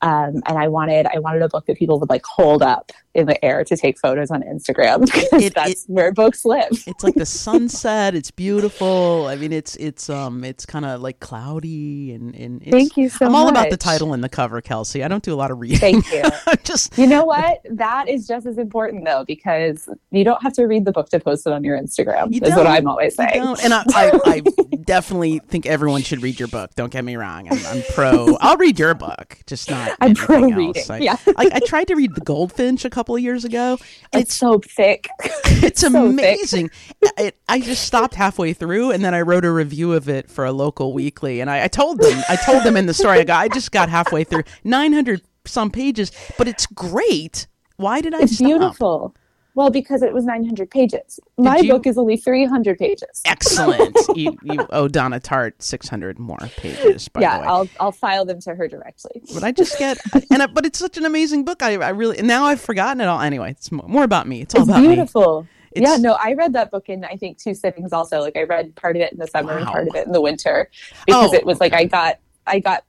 Um, 0.02 0.42
and 0.46 0.58
I 0.58 0.68
wanted 0.68 1.06
I 1.06 1.18
wanted 1.20 1.42
a 1.42 1.48
book 1.48 1.64
that 1.66 1.78
people 1.78 1.98
would 2.00 2.10
like 2.10 2.24
hold 2.24 2.62
up 2.62 2.92
in 3.14 3.26
the 3.26 3.44
air 3.44 3.64
to 3.64 3.76
take 3.76 3.98
photos 3.98 4.30
on 4.30 4.42
Instagram 4.42 5.00
because 5.04 5.42
It- 5.42 5.54
that's 5.54 5.84
where 5.86 6.12
books 6.12 6.44
live. 6.44 6.68
It's 6.86 7.02
like 7.02 7.14
the 7.14 7.26
sunset. 7.26 8.14
It's 8.14 8.30
beautiful. 8.30 9.26
I 9.26 9.36
mean, 9.36 9.52
it's 9.52 9.76
it's 9.76 10.08
um 10.08 10.44
it's 10.44 10.64
kind 10.64 10.84
of 10.84 11.00
like 11.00 11.20
cloudy 11.20 12.12
and 12.12 12.34
and 12.36 12.62
it's, 12.62 12.70
Thank 12.70 12.96
you 12.96 13.08
so 13.08 13.26
I'm 13.26 13.34
all 13.34 13.48
about 13.48 13.70
the 13.70 13.76
title 13.76 14.12
and 14.12 14.22
the 14.22 14.28
cover, 14.28 14.60
Kelsey. 14.60 15.02
I 15.02 15.08
don't 15.08 15.22
do 15.22 15.34
a 15.34 15.36
lot 15.36 15.50
of 15.50 15.58
reading. 15.58 15.78
Thank 15.78 16.12
you. 16.12 16.22
Just 16.64 16.96
You 16.98 17.06
know 17.06 17.24
what? 17.24 17.60
That 17.70 18.08
is 18.08 18.26
just 18.26 18.46
as 18.46 18.58
important 18.58 19.04
though, 19.04 19.24
because 19.26 19.88
you 20.10 20.24
don't 20.24 20.40
have 20.42 20.52
to 20.54 20.64
read 20.66 20.84
the 20.84 20.92
book 20.92 21.08
to 21.10 21.18
post 21.18 21.46
it 21.46 21.52
on 21.52 21.64
your 21.64 21.76
Instagram. 21.78 22.32
You 22.32 22.40
is 22.42 22.54
what. 22.54 22.66
I'm 22.66 22.86
always 22.86 23.14
saying. 23.16 23.42
And 23.62 23.74
I, 23.74 23.82
I, 23.88 24.20
I 24.24 24.42
definitely 24.84 25.40
think 25.48 25.66
everyone 25.66 26.02
should 26.02 26.22
read 26.22 26.38
your 26.38 26.48
book. 26.48 26.74
Don't 26.76 26.92
get 26.92 27.04
me 27.04 27.16
wrong. 27.16 27.48
I'm, 27.50 27.66
I'm 27.66 27.82
pro. 27.94 28.36
I'll 28.40 28.56
read 28.56 28.78
your 28.78 28.94
book, 28.94 29.38
just 29.46 29.68
not. 29.70 29.96
I'm 30.00 30.14
pro 30.14 30.36
anything 30.36 30.54
reading. 30.56 30.84
I, 30.90 30.98
yeah. 30.98 31.16
I, 31.36 31.50
I 31.54 31.60
tried 31.60 31.88
to 31.88 31.94
read 31.96 32.14
The 32.14 32.20
Goldfinch 32.20 32.84
a 32.84 32.90
couple 32.90 32.99
of 33.08 33.22
years 33.22 33.44
ago. 33.44 33.78
and 34.12 34.22
It's 34.22 34.34
so 34.34 34.60
thick. 34.76 35.08
It's 35.62 35.80
so 35.80 35.90
thick. 35.90 35.96
amazing. 36.00 36.70
It, 37.18 37.36
I 37.48 37.60
just 37.60 37.84
stopped 37.84 38.14
halfway 38.14 38.52
through, 38.52 38.92
and 38.92 39.04
then 39.04 39.14
I 39.14 39.20
wrote 39.20 39.44
a 39.44 39.50
review 39.52 39.92
of 39.92 40.08
it 40.08 40.30
for 40.30 40.44
a 40.44 40.52
local 40.52 40.92
weekly. 40.92 41.40
And 41.40 41.50
I, 41.50 41.64
I 41.64 41.68
told 41.68 41.98
them, 42.00 42.22
I 42.28 42.36
told 42.36 42.62
them 42.64 42.76
in 42.76 42.86
the 42.86 42.94
story, 42.94 43.18
I 43.20 43.24
go, 43.24 43.34
I 43.34 43.48
just 43.48 43.70
got 43.72 43.88
halfway 43.88 44.24
through, 44.24 44.44
nine 44.64 44.92
hundred 44.92 45.22
some 45.44 45.70
pages, 45.70 46.12
but 46.38 46.46
it's 46.48 46.66
great. 46.66 47.46
Why 47.76 48.00
did 48.00 48.14
I 48.14 48.22
It's 48.22 48.36
stop? 48.36 48.46
beautiful. 48.46 49.14
Well, 49.54 49.70
because 49.70 50.02
it 50.02 50.12
was 50.12 50.24
900 50.24 50.70
pages. 50.70 51.18
My 51.38 51.58
you- 51.58 51.72
book 51.72 51.86
is 51.86 51.98
only 51.98 52.16
300 52.16 52.78
pages. 52.78 53.22
Excellent. 53.24 53.96
you, 54.16 54.36
you 54.42 54.66
owe 54.70 54.88
Donna 54.88 55.20
Tartt 55.20 55.52
six 55.58 55.88
hundred 55.88 56.18
more 56.18 56.38
pages. 56.56 57.08
By 57.08 57.20
yeah, 57.20 57.36
the 57.36 57.42
way. 57.42 57.46
I'll 57.48 57.68
I'll 57.80 57.92
file 57.92 58.24
them 58.24 58.40
to 58.42 58.54
her 58.54 58.68
directly. 58.68 59.22
but 59.34 59.42
I 59.42 59.52
just 59.52 59.78
get 59.78 59.98
and 60.30 60.42
I, 60.42 60.46
but 60.46 60.66
it's 60.66 60.78
such 60.78 60.96
an 60.96 61.04
amazing 61.04 61.44
book. 61.44 61.62
I, 61.62 61.74
I 61.76 61.90
really 61.90 62.22
now 62.22 62.44
I've 62.44 62.60
forgotten 62.60 63.00
it 63.00 63.06
all. 63.06 63.20
Anyway, 63.20 63.50
it's 63.50 63.70
more, 63.72 64.04
about 64.04 64.26
me. 64.28 64.42
It's 64.42 64.54
all 64.54 64.62
It's 64.62 64.70
about 64.70 64.82
me. 64.82 64.88
beautiful. 64.88 65.46
yeah, 65.74 65.96
no, 65.96 66.12
I 66.14 66.34
read 66.34 66.52
that 66.54 66.70
book 66.70 66.88
in 66.88 67.04
I 67.04 67.16
think 67.16 67.38
two 67.38 67.54
sittings. 67.54 67.92
Also, 67.92 68.20
like 68.20 68.36
I 68.36 68.42
read 68.44 68.74
part 68.76 68.96
of 68.96 69.02
it 69.02 69.12
in 69.12 69.18
the 69.18 69.26
summer 69.26 69.56
and 69.58 69.66
part 69.66 69.88
of 69.88 69.94
it 69.94 70.06
in 70.06 70.12
the 70.12 70.20
winter 70.20 70.70
because 71.06 71.30
Oh, 71.32 71.34
it 71.34 71.44
was 71.44 71.60
like 71.60 71.72
I 71.72 71.84
got 71.84 72.18
I 72.46 72.58
got. 72.60 72.84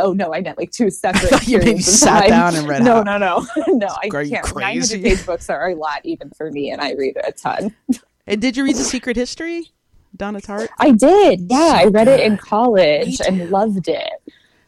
Oh 0.00 0.12
no, 0.12 0.34
I 0.34 0.40
meant 0.40 0.58
like 0.58 0.70
two 0.70 0.90
separate. 0.90 1.46
you 1.46 1.58
meant 1.58 1.76
you 1.78 1.82
sat 1.82 2.28
down 2.28 2.54
and 2.56 2.68
read 2.68 2.82
No, 2.82 3.02
no, 3.02 3.18
no, 3.18 3.46
no. 3.68 3.86
I 3.86 4.08
Are 4.12 4.24
can't. 4.24 4.44
crazy? 4.44 4.96
900 4.98 5.02
page 5.18 5.26
books 5.26 5.48
are 5.50 5.68
a 5.70 5.74
lot 5.74 6.00
even 6.04 6.30
for 6.30 6.50
me, 6.50 6.70
and 6.70 6.80
I 6.80 6.92
read 6.94 7.16
a 7.22 7.32
ton. 7.32 7.74
And 8.26 8.40
did 8.40 8.56
you 8.56 8.62
read 8.62 8.76
The 8.76 8.84
Secret 8.84 9.16
History, 9.16 9.72
Donna 10.16 10.40
Tartt? 10.40 10.68
I 10.78 10.92
did. 10.92 11.46
Yeah, 11.50 11.72
I 11.74 11.86
read 11.86 12.06
it 12.06 12.20
in 12.20 12.36
college 12.36 13.20
and 13.26 13.50
loved 13.50 13.88
it. 13.88 14.12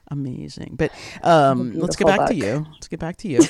Amazing. 0.08 0.74
But 0.76 0.90
um, 1.22 1.72
let's 1.78 1.94
get 1.94 2.08
back 2.08 2.26
to 2.28 2.34
you. 2.34 2.66
Let's 2.72 2.88
get 2.88 2.98
back 2.98 3.18
to 3.18 3.28
you. 3.28 3.40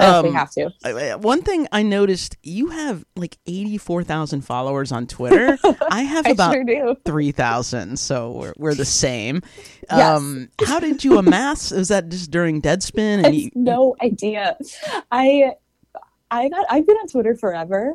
We 0.00 0.06
Um, 0.06 0.34
have 0.34 0.50
to. 0.52 1.18
One 1.20 1.42
thing 1.42 1.68
I 1.72 1.82
noticed, 1.82 2.36
you 2.42 2.68
have 2.68 3.04
like 3.16 3.36
eighty-four 3.46 4.02
thousand 4.04 4.42
followers 4.42 4.92
on 4.92 5.06
Twitter. 5.06 5.58
I 5.90 6.02
have 6.02 6.26
I 6.26 6.30
about 6.30 6.52
sure 6.54 6.94
three 7.04 7.32
thousand, 7.32 7.98
so 7.98 8.32
we're 8.32 8.52
we're 8.56 8.74
the 8.74 8.84
same. 8.84 9.42
Yes. 9.92 10.18
Um, 10.18 10.48
how 10.64 10.78
did 10.78 11.02
you 11.02 11.18
amass? 11.18 11.72
Was 11.72 11.88
that 11.88 12.08
just 12.10 12.30
during 12.30 12.62
Deadspin? 12.62 13.18
And 13.18 13.26
I 13.26 13.30
you, 13.30 13.50
no 13.56 13.96
idea. 14.00 14.56
I 15.10 15.54
I 16.30 16.48
got 16.48 16.64
I've 16.70 16.86
been 16.86 16.96
on 16.96 17.08
Twitter 17.08 17.34
forever. 17.34 17.94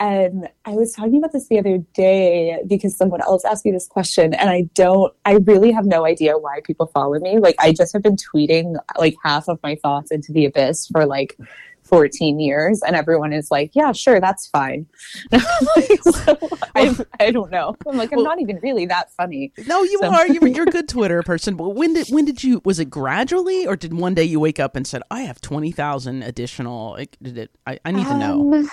And 0.00 0.48
I 0.64 0.70
was 0.70 0.94
talking 0.94 1.18
about 1.18 1.32
this 1.32 1.46
the 1.48 1.58
other 1.58 1.76
day 1.94 2.58
because 2.66 2.96
someone 2.96 3.20
else 3.20 3.44
asked 3.44 3.66
me 3.66 3.70
this 3.70 3.86
question, 3.86 4.32
and 4.32 4.48
I 4.48 4.62
don't, 4.74 5.12
I 5.26 5.34
really 5.34 5.70
have 5.72 5.84
no 5.84 6.06
idea 6.06 6.38
why 6.38 6.60
people 6.64 6.86
follow 6.86 7.18
me. 7.20 7.38
Like, 7.38 7.54
I 7.58 7.72
just 7.74 7.92
have 7.92 8.02
been 8.02 8.16
tweeting 8.16 8.76
like 8.98 9.14
half 9.22 9.46
of 9.48 9.58
my 9.62 9.76
thoughts 9.76 10.10
into 10.10 10.32
the 10.32 10.46
abyss 10.46 10.86
for 10.88 11.04
like 11.04 11.36
14 11.82 12.40
years, 12.40 12.80
and 12.82 12.96
everyone 12.96 13.32
is 13.34 13.50
like, 13.50 13.72
yeah, 13.74 13.92
sure, 13.92 14.20
that's 14.20 14.46
fine. 14.46 14.86
Like, 15.32 15.42
so, 16.02 16.38
I, 16.74 16.96
I 17.18 17.30
don't 17.30 17.50
know. 17.50 17.76
I'm 17.86 17.98
like, 17.98 18.10
I'm 18.12 18.16
Well- 18.18 18.24
not 18.24 18.40
even 18.40 18.58
really 18.62 18.86
that 18.86 19.12
funny. 19.12 19.52
No, 19.66 19.82
you 19.82 19.98
So- 20.00 20.08
are. 20.14 20.26
You're, 20.26 20.46
you're 20.46 20.68
a 20.68 20.72
good 20.72 20.88
Twitter 20.88 21.22
person. 21.22 21.56
But 21.56 21.70
when 21.70 21.92
did 21.92 22.08
when 22.08 22.24
did 22.24 22.42
you? 22.42 22.62
Was 22.64 22.78
it 22.78 22.86
gradually, 22.88 23.66
or 23.66 23.76
did 23.76 23.92
one 23.92 24.14
day 24.14 24.24
you 24.24 24.40
wake 24.40 24.60
up 24.60 24.76
and 24.76 24.86
said, 24.86 25.02
"I 25.10 25.22
have 25.22 25.40
twenty 25.42 25.72
thousand 25.72 26.22
additional"? 26.22 26.92
Like, 26.92 27.16
did 27.20 27.36
it? 27.36 27.50
I, 27.66 27.78
I 27.84 27.90
need 27.90 28.06
to 28.06 28.16
know. 28.16 28.54
Um, 28.54 28.70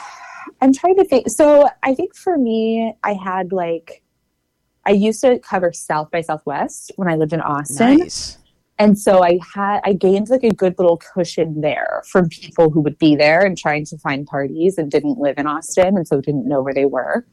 I'm 0.62 0.74
trying 0.74 0.96
to 0.98 1.04
think. 1.06 1.30
So 1.30 1.70
I 1.84 1.94
think 1.94 2.16
for 2.16 2.38
me, 2.38 2.94
I 3.04 3.14
had 3.14 3.52
like, 3.52 4.04
I 4.86 4.92
used 4.92 5.22
to 5.22 5.40
cover 5.40 5.74
South 5.74 6.12
by 6.12 6.22
Southwest 6.22 6.92
when 6.96 7.08
I 7.08 7.16
lived 7.16 7.34
in 7.34 7.42
Austin. 7.42 7.98
Nice. 7.98 8.38
And 8.80 8.98
so 8.98 9.24
I 9.24 9.40
had, 9.56 9.82
I 9.84 9.94
gained 9.94 10.30
like 10.30 10.44
a 10.44 10.54
good 10.54 10.76
little 10.78 10.98
cushion 10.98 11.62
there 11.62 12.04
from 12.08 12.30
people 12.30 12.70
who 12.70 12.80
would 12.82 12.98
be 13.00 13.16
there 13.16 13.44
and 13.44 13.58
trying 13.58 13.86
to 13.86 13.98
find 13.98 14.28
parties 14.28 14.78
and 14.78 14.92
didn't 14.92 15.20
live 15.20 15.38
in 15.38 15.48
Austin 15.48 15.98
and 15.98 16.08
so 16.08 16.22
didn't 16.22 16.48
know 16.48 16.62
where 16.62 16.74
they 16.74 16.86
were. 16.86 17.26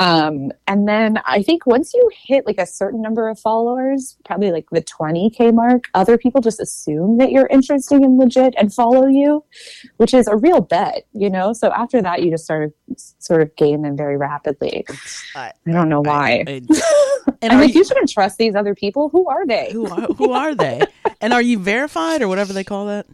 Um, 0.00 0.50
and 0.66 0.88
then 0.88 1.20
I 1.26 1.42
think 1.42 1.66
once 1.66 1.92
you 1.92 2.10
hit 2.26 2.46
like 2.46 2.58
a 2.58 2.64
certain 2.66 3.02
number 3.02 3.28
of 3.28 3.38
followers, 3.38 4.16
probably 4.24 4.50
like 4.50 4.64
the 4.72 4.80
20K 4.82 5.52
mark, 5.54 5.84
other 5.94 6.16
people 6.16 6.40
just 6.40 6.58
assume 6.58 7.18
that 7.18 7.30
you're 7.30 7.46
interesting 7.48 8.02
and 8.02 8.18
legit 8.18 8.54
and 8.56 8.72
follow 8.74 9.06
you, 9.06 9.44
which 9.98 10.14
is 10.14 10.26
a 10.26 10.36
real 10.36 10.62
bet, 10.62 11.06
you 11.12 11.28
know? 11.28 11.52
So 11.52 11.70
after 11.72 12.00
that, 12.00 12.22
you 12.22 12.30
just 12.30 12.46
sort 12.46 12.64
of, 12.64 12.72
sort 12.96 13.42
of 13.42 13.54
gain 13.56 13.82
them 13.82 13.94
very 13.96 14.16
rapidly. 14.16 14.86
I, 15.36 15.52
I 15.66 15.70
don't 15.70 15.90
know 15.90 16.00
why. 16.00 16.44
I- 16.46 16.62
and 17.42 17.52
I'm 17.52 17.60
like, 17.60 17.74
you, 17.74 17.80
you 17.80 17.84
shouldn't 17.84 18.08
trust 18.10 18.38
these 18.38 18.54
other 18.54 18.74
people. 18.74 19.10
Who 19.10 19.28
are 19.28 19.46
they? 19.46 19.70
who 19.70 19.86
are 19.86 20.06
who 20.14 20.32
are 20.32 20.54
they? 20.54 20.80
And 21.22 21.34
are 21.34 21.42
you 21.42 21.58
verified 21.58 22.22
or 22.22 22.28
whatever 22.28 22.54
they 22.54 22.64
call 22.64 22.86
that? 22.86 23.04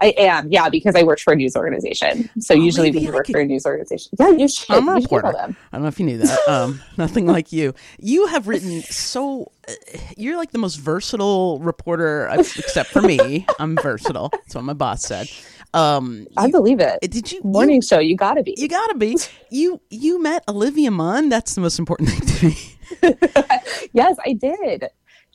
I 0.00 0.14
am, 0.18 0.50
yeah, 0.50 0.68
because 0.68 0.94
I 0.94 1.02
work 1.02 1.18
for 1.20 1.32
a 1.32 1.36
news 1.36 1.56
organization. 1.56 2.28
So 2.40 2.54
Oh, 2.54 2.58
usually 2.58 2.88
maybe 2.88 2.98
when 2.98 3.04
you 3.06 3.10
I 3.12 3.14
work 3.14 3.26
could- 3.26 3.32
for 3.32 3.40
a 3.40 3.44
news 3.46 3.66
organization, 3.66 4.12
yeah, 4.18 4.30
you 4.30 4.48
should. 4.48 4.70
I'm 4.76 4.88
a 4.88 4.94
you 4.96 5.00
should 5.02 5.10
reporter. 5.12 5.32
them. 5.32 5.56
I 5.72 5.76
don't 5.76 5.82
know 5.82 5.88
if 5.88 5.98
you 6.00 6.06
knew 6.06 6.18
that. 6.18 6.38
Um, 6.48 6.80
nothing 6.96 7.26
like 7.26 7.52
you. 7.52 7.74
You 7.98 8.26
have 8.26 8.48
written 8.48 8.82
so. 8.82 9.50
uh, 9.68 9.72
You're 10.16 10.36
like 10.36 10.50
the 10.52 10.58
most 10.58 10.76
versatile 10.76 11.58
reporter, 11.60 12.28
uh, 12.28 12.38
except 12.38 12.90
for 12.90 13.02
me. 13.02 13.46
I'm 13.58 13.76
versatile. 13.76 14.28
That's 14.30 14.54
what 14.54 14.64
my 14.64 14.72
boss 14.74 15.02
said. 15.02 15.28
Um, 15.74 16.26
I 16.36 16.46
you- 16.46 16.52
believe 16.52 16.80
it. 16.80 16.98
did 17.02 17.30
you? 17.32 17.40
Morning 17.44 17.80
show, 17.82 17.98
you 17.98 18.16
gotta 18.16 18.42
be. 18.42 18.54
You 18.56 18.68
gotta 18.68 18.94
be. 18.96 19.16
You 19.50 19.80
you 19.90 20.22
met 20.22 20.42
Olivia 20.48 20.90
Munn. 20.90 21.28
That's 21.28 21.54
the 21.54 21.60
most 21.60 21.78
important 21.78 22.10
thing 22.10 22.20
to 22.28 22.46
me. 22.46 22.56
yes, 23.92 24.16
I 24.24 24.32
did. 24.32 24.84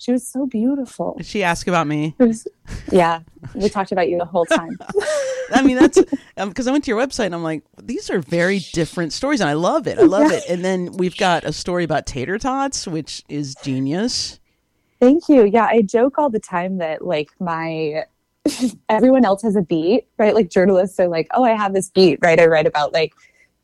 She 0.03 0.11
was 0.11 0.27
so 0.27 0.45
beautiful. 0.45 1.13
Did 1.15 1.25
she 1.25 1.43
ask 1.45 1.65
about 1.65 1.87
me? 1.87 2.13
Was, 2.17 2.45
yeah, 2.91 3.21
we 3.55 3.69
talked 3.69 3.93
about 3.93 4.09
you 4.09 4.17
the 4.17 4.25
whole 4.25 4.43
time. 4.43 4.77
I 5.53 5.61
mean, 5.63 5.77
that's 5.77 5.97
um, 6.35 6.49
because 6.49 6.67
I 6.67 6.73
went 6.73 6.83
to 6.83 6.91
your 6.91 6.99
website 6.99 7.27
and 7.27 7.35
I'm 7.35 7.41
like, 7.41 7.63
these 7.81 8.09
are 8.09 8.19
very 8.19 8.59
different 8.73 9.13
stories, 9.13 9.39
and 9.39 9.49
I 9.49 9.53
love 9.53 9.87
it. 9.87 9.97
I 9.97 10.01
love 10.01 10.29
it. 10.29 10.43
And 10.49 10.63
then 10.65 10.91
we've 10.97 11.15
got 11.15 11.45
a 11.45 11.53
story 11.53 11.85
about 11.85 12.05
tater 12.05 12.37
tots, 12.37 12.85
which 12.85 13.23
is 13.29 13.55
genius. 13.63 14.41
Thank 14.99 15.29
you. 15.29 15.45
Yeah, 15.45 15.67
I 15.67 15.83
joke 15.83 16.17
all 16.17 16.29
the 16.29 16.37
time 16.37 16.79
that 16.79 17.05
like 17.05 17.29
my 17.39 18.03
everyone 18.89 19.23
else 19.23 19.41
has 19.43 19.55
a 19.55 19.61
beat, 19.61 20.05
right? 20.17 20.35
Like 20.35 20.49
journalists 20.49 20.99
are 20.99 21.07
like, 21.07 21.27
oh, 21.33 21.45
I 21.45 21.51
have 21.51 21.73
this 21.73 21.89
beat, 21.91 22.19
right? 22.21 22.41
I 22.41 22.47
write 22.47 22.67
about 22.67 22.91
like 22.91 23.13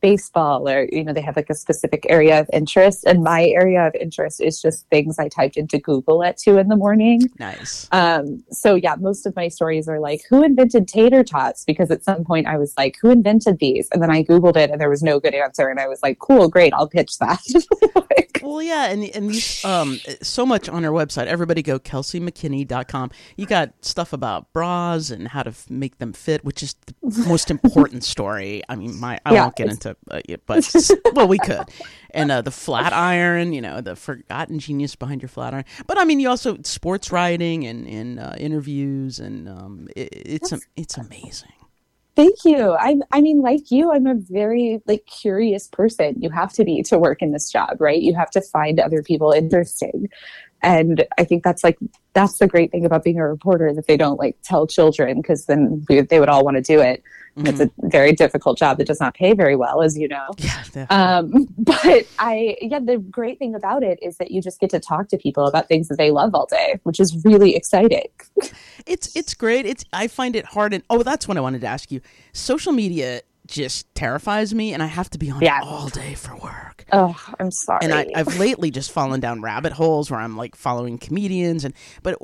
baseball 0.02 0.68
or 0.70 0.88
you 0.92 1.04
know 1.04 1.14
they 1.14 1.22
have 1.22 1.36
like 1.36 1.50
a 1.50 1.56
specific 1.56 2.06
area 2.10 2.40
of 2.40 2.50
interest 2.54 3.04
and 3.06 3.24
my 3.24 3.46
area 3.48 3.86
of 3.88 3.94
interest 3.96 4.40
is 4.42 4.62
just 4.62 4.88
things 4.90 5.20
i 5.20 5.28
typed 5.28 5.58
into 5.58 5.78
google 5.78 6.24
at 6.24 6.38
two 6.38 6.58
in 6.58 6.68
the 6.70 6.76
morning 6.76 7.22
Nice. 7.40 7.88
um, 7.92 8.44
so 8.52 8.76
yeah 8.76 8.96
most 8.96 9.26
of 9.26 9.36
my 9.36 9.48
stories 9.48 9.88
are 9.88 10.00
like 10.00 10.22
who 10.30 10.44
invented 10.44 10.88
tater 10.88 11.24
tots 11.24 11.66
because 11.66 11.92
at 11.92 12.04
some 12.04 12.24
point 12.24 12.48
i 12.48 12.58
was 12.58 12.74
like 12.78 12.98
who 13.02 13.10
invented 13.10 13.60
these 13.60 13.88
and 13.92 14.02
then 14.02 14.10
i 14.12 14.24
googled 14.24 14.56
it 14.56 14.70
and 14.70 14.80
there 14.80 14.90
was 14.90 15.04
no 15.04 15.20
good 15.20 15.34
answer 15.34 15.68
and 15.70 15.80
i 15.80 15.88
was 15.88 16.02
like 16.02 16.18
cool 16.20 16.48
great 16.48 16.74
i'll 16.74 16.88
pitch 16.88 17.18
that 17.20 17.40
Like, 17.96 18.40
Well, 18.44 18.62
yeah, 18.62 18.86
and 18.90 19.04
and 19.04 19.30
these 19.30 19.64
um 19.66 20.00
so 20.22 20.46
much 20.46 20.70
on 20.70 20.86
our 20.86 20.92
website. 20.92 21.26
Everybody 21.28 21.62
go 21.62 21.78
kelseymckinney.com. 21.80 23.12
You 23.36 23.46
got 23.46 23.74
stuff 23.82 24.14
about 24.14 24.52
bras 24.54 25.10
and 25.12 25.28
how 25.28 25.44
to 25.44 25.50
f- 25.50 25.70
make 25.70 25.98
them 25.98 26.14
fit, 26.14 26.44
which 26.46 26.64
is 26.64 26.76
the 27.04 27.26
most 27.28 27.52
important 27.56 28.04
story. 28.04 28.62
I 28.70 28.76
mean, 28.76 29.00
my 29.00 29.20
I 29.26 29.34
Yeah, 29.34 29.44
won't 29.44 29.56
get 29.56 29.68
it's- 29.68 29.78
into 29.90 30.16
uh, 30.16 30.22
it, 30.28 30.46
but 30.46 30.70
well, 31.14 31.28
we 31.28 31.38
could. 31.38 31.64
And 32.12 32.32
uh, 32.32 32.42
the 32.42 32.52
flat 32.52 32.94
iron, 32.94 33.54
you 33.54 33.62
know, 33.62 33.82
the 33.82 33.96
forgotten 33.96 34.60
genius 34.60 34.96
behind 34.96 35.22
your 35.22 35.30
flat 35.30 35.54
iron. 35.54 35.66
But 35.88 36.00
I 36.00 36.06
mean, 36.06 36.20
you 36.20 36.30
also 36.30 36.58
sports 36.64 37.12
writing 37.12 37.66
and 37.66 37.88
and 37.88 38.20
uh, 38.20 38.34
interviews, 38.38 39.20
and 39.20 39.48
um, 39.50 39.88
it, 39.96 40.10
it's 40.12 40.54
it's 40.76 40.98
amazing. 40.98 41.52
Thank 42.16 42.44
you. 42.44 42.72
I 42.74 42.98
I 43.12 43.22
mean, 43.22 43.42
like 43.42 43.72
you, 43.72 43.92
I'm 43.92 44.08
a 44.08 44.16
very 44.16 44.82
like 44.86 45.06
curious 45.06 45.68
person. 45.68 46.16
You 46.22 46.30
have 46.32 46.52
to 46.54 46.66
be 46.66 46.84
to 46.84 47.00
work 47.00 47.22
in 47.22 47.32
this 47.32 47.52
job, 47.52 47.80
right? 47.80 48.02
You 48.02 48.14
have 48.16 48.30
to 48.32 48.42
find 48.42 48.80
other 48.80 49.02
people 49.04 49.32
interesting. 49.32 50.10
And 50.62 51.06
I 51.18 51.24
think 51.24 51.44
that's 51.44 51.64
like 51.64 51.78
that's 52.14 52.38
the 52.40 52.48
great 52.48 52.72
thing 52.72 52.86
about 52.86 53.04
being 53.04 53.20
a 53.20 53.28
reporter 53.28 53.74
that 53.74 53.88
they 53.88 53.98
don't 53.98 54.18
like 54.18 54.38
tell 54.44 54.68
children 54.68 55.22
because 55.22 55.46
then 55.46 55.86
we, 55.90 56.02
they 56.02 56.20
would 56.20 56.30
all 56.30 56.44
want 56.44 56.58
to 56.58 56.62
do 56.62 56.80
it. 56.80 57.04
Mm-hmm. 57.38 57.48
It's 57.48 57.60
a 57.62 57.72
very 57.88 58.12
difficult 58.12 58.58
job 58.58 58.78
that 58.80 58.88
does 58.88 59.00
not 59.00 59.14
pay 59.14 59.34
very 59.34 59.56
well, 59.56 59.82
as 59.82 59.98
you 59.98 60.08
know. 60.08 60.30
Yeah, 60.38 60.86
um, 60.90 61.48
but 61.58 62.06
I, 62.18 62.58
yeah, 62.62 62.80
the 62.80 62.98
great 62.98 63.40
thing 63.40 63.56
about 63.56 63.84
it 63.84 64.00
is 64.02 64.18
that 64.18 64.32
you 64.32 64.42
just 64.42 64.60
get 64.60 64.70
to 64.72 64.80
talk 64.80 65.08
to 65.10 65.18
people 65.18 65.46
about 65.46 65.68
things 65.68 65.88
that 65.88 65.98
they 65.98 66.12
love 66.12 66.36
all 66.36 66.48
day, 66.48 66.80
which 66.84 67.00
is 67.00 67.24
really 67.24 67.56
exciting. 67.56 68.08
it's 68.86 69.16
it's 69.16 69.34
great. 69.34 69.66
It's 69.66 69.86
I 69.94 70.08
find 70.08 70.36
it 70.36 70.46
hard, 70.46 70.74
and 70.74 70.84
oh, 70.90 71.04
that's 71.04 71.28
what 71.28 71.38
I 71.38 71.42
wanted 71.42 71.62
to 71.62 71.68
ask 71.68 71.92
you. 71.92 72.02
Social 72.34 72.74
media 72.74 73.22
just 73.50 73.94
terrifies 73.96 74.54
me, 74.54 74.74
and 74.74 74.82
I 74.82 74.88
have 74.88 75.10
to 75.12 75.18
be 75.18 75.30
on 75.30 75.42
yeah. 75.42 75.62
all 75.64 75.90
day 75.90 76.14
for 76.14 76.36
work. 76.36 76.86
Oh, 76.92 77.16
I'm 77.40 77.52
sorry. 77.52 77.80
And 77.84 77.94
I, 77.94 78.08
have 78.16 78.38
lately 78.40 78.72
just 78.72 78.92
fallen 78.92 79.20
down 79.20 79.42
rabbit 79.42 79.74
holes 79.74 80.10
where 80.10 80.20
I'm 80.20 80.38
like 80.38 80.56
following 80.56 80.98
comedians, 80.98 81.66
and 81.66 81.74
but 82.04 82.18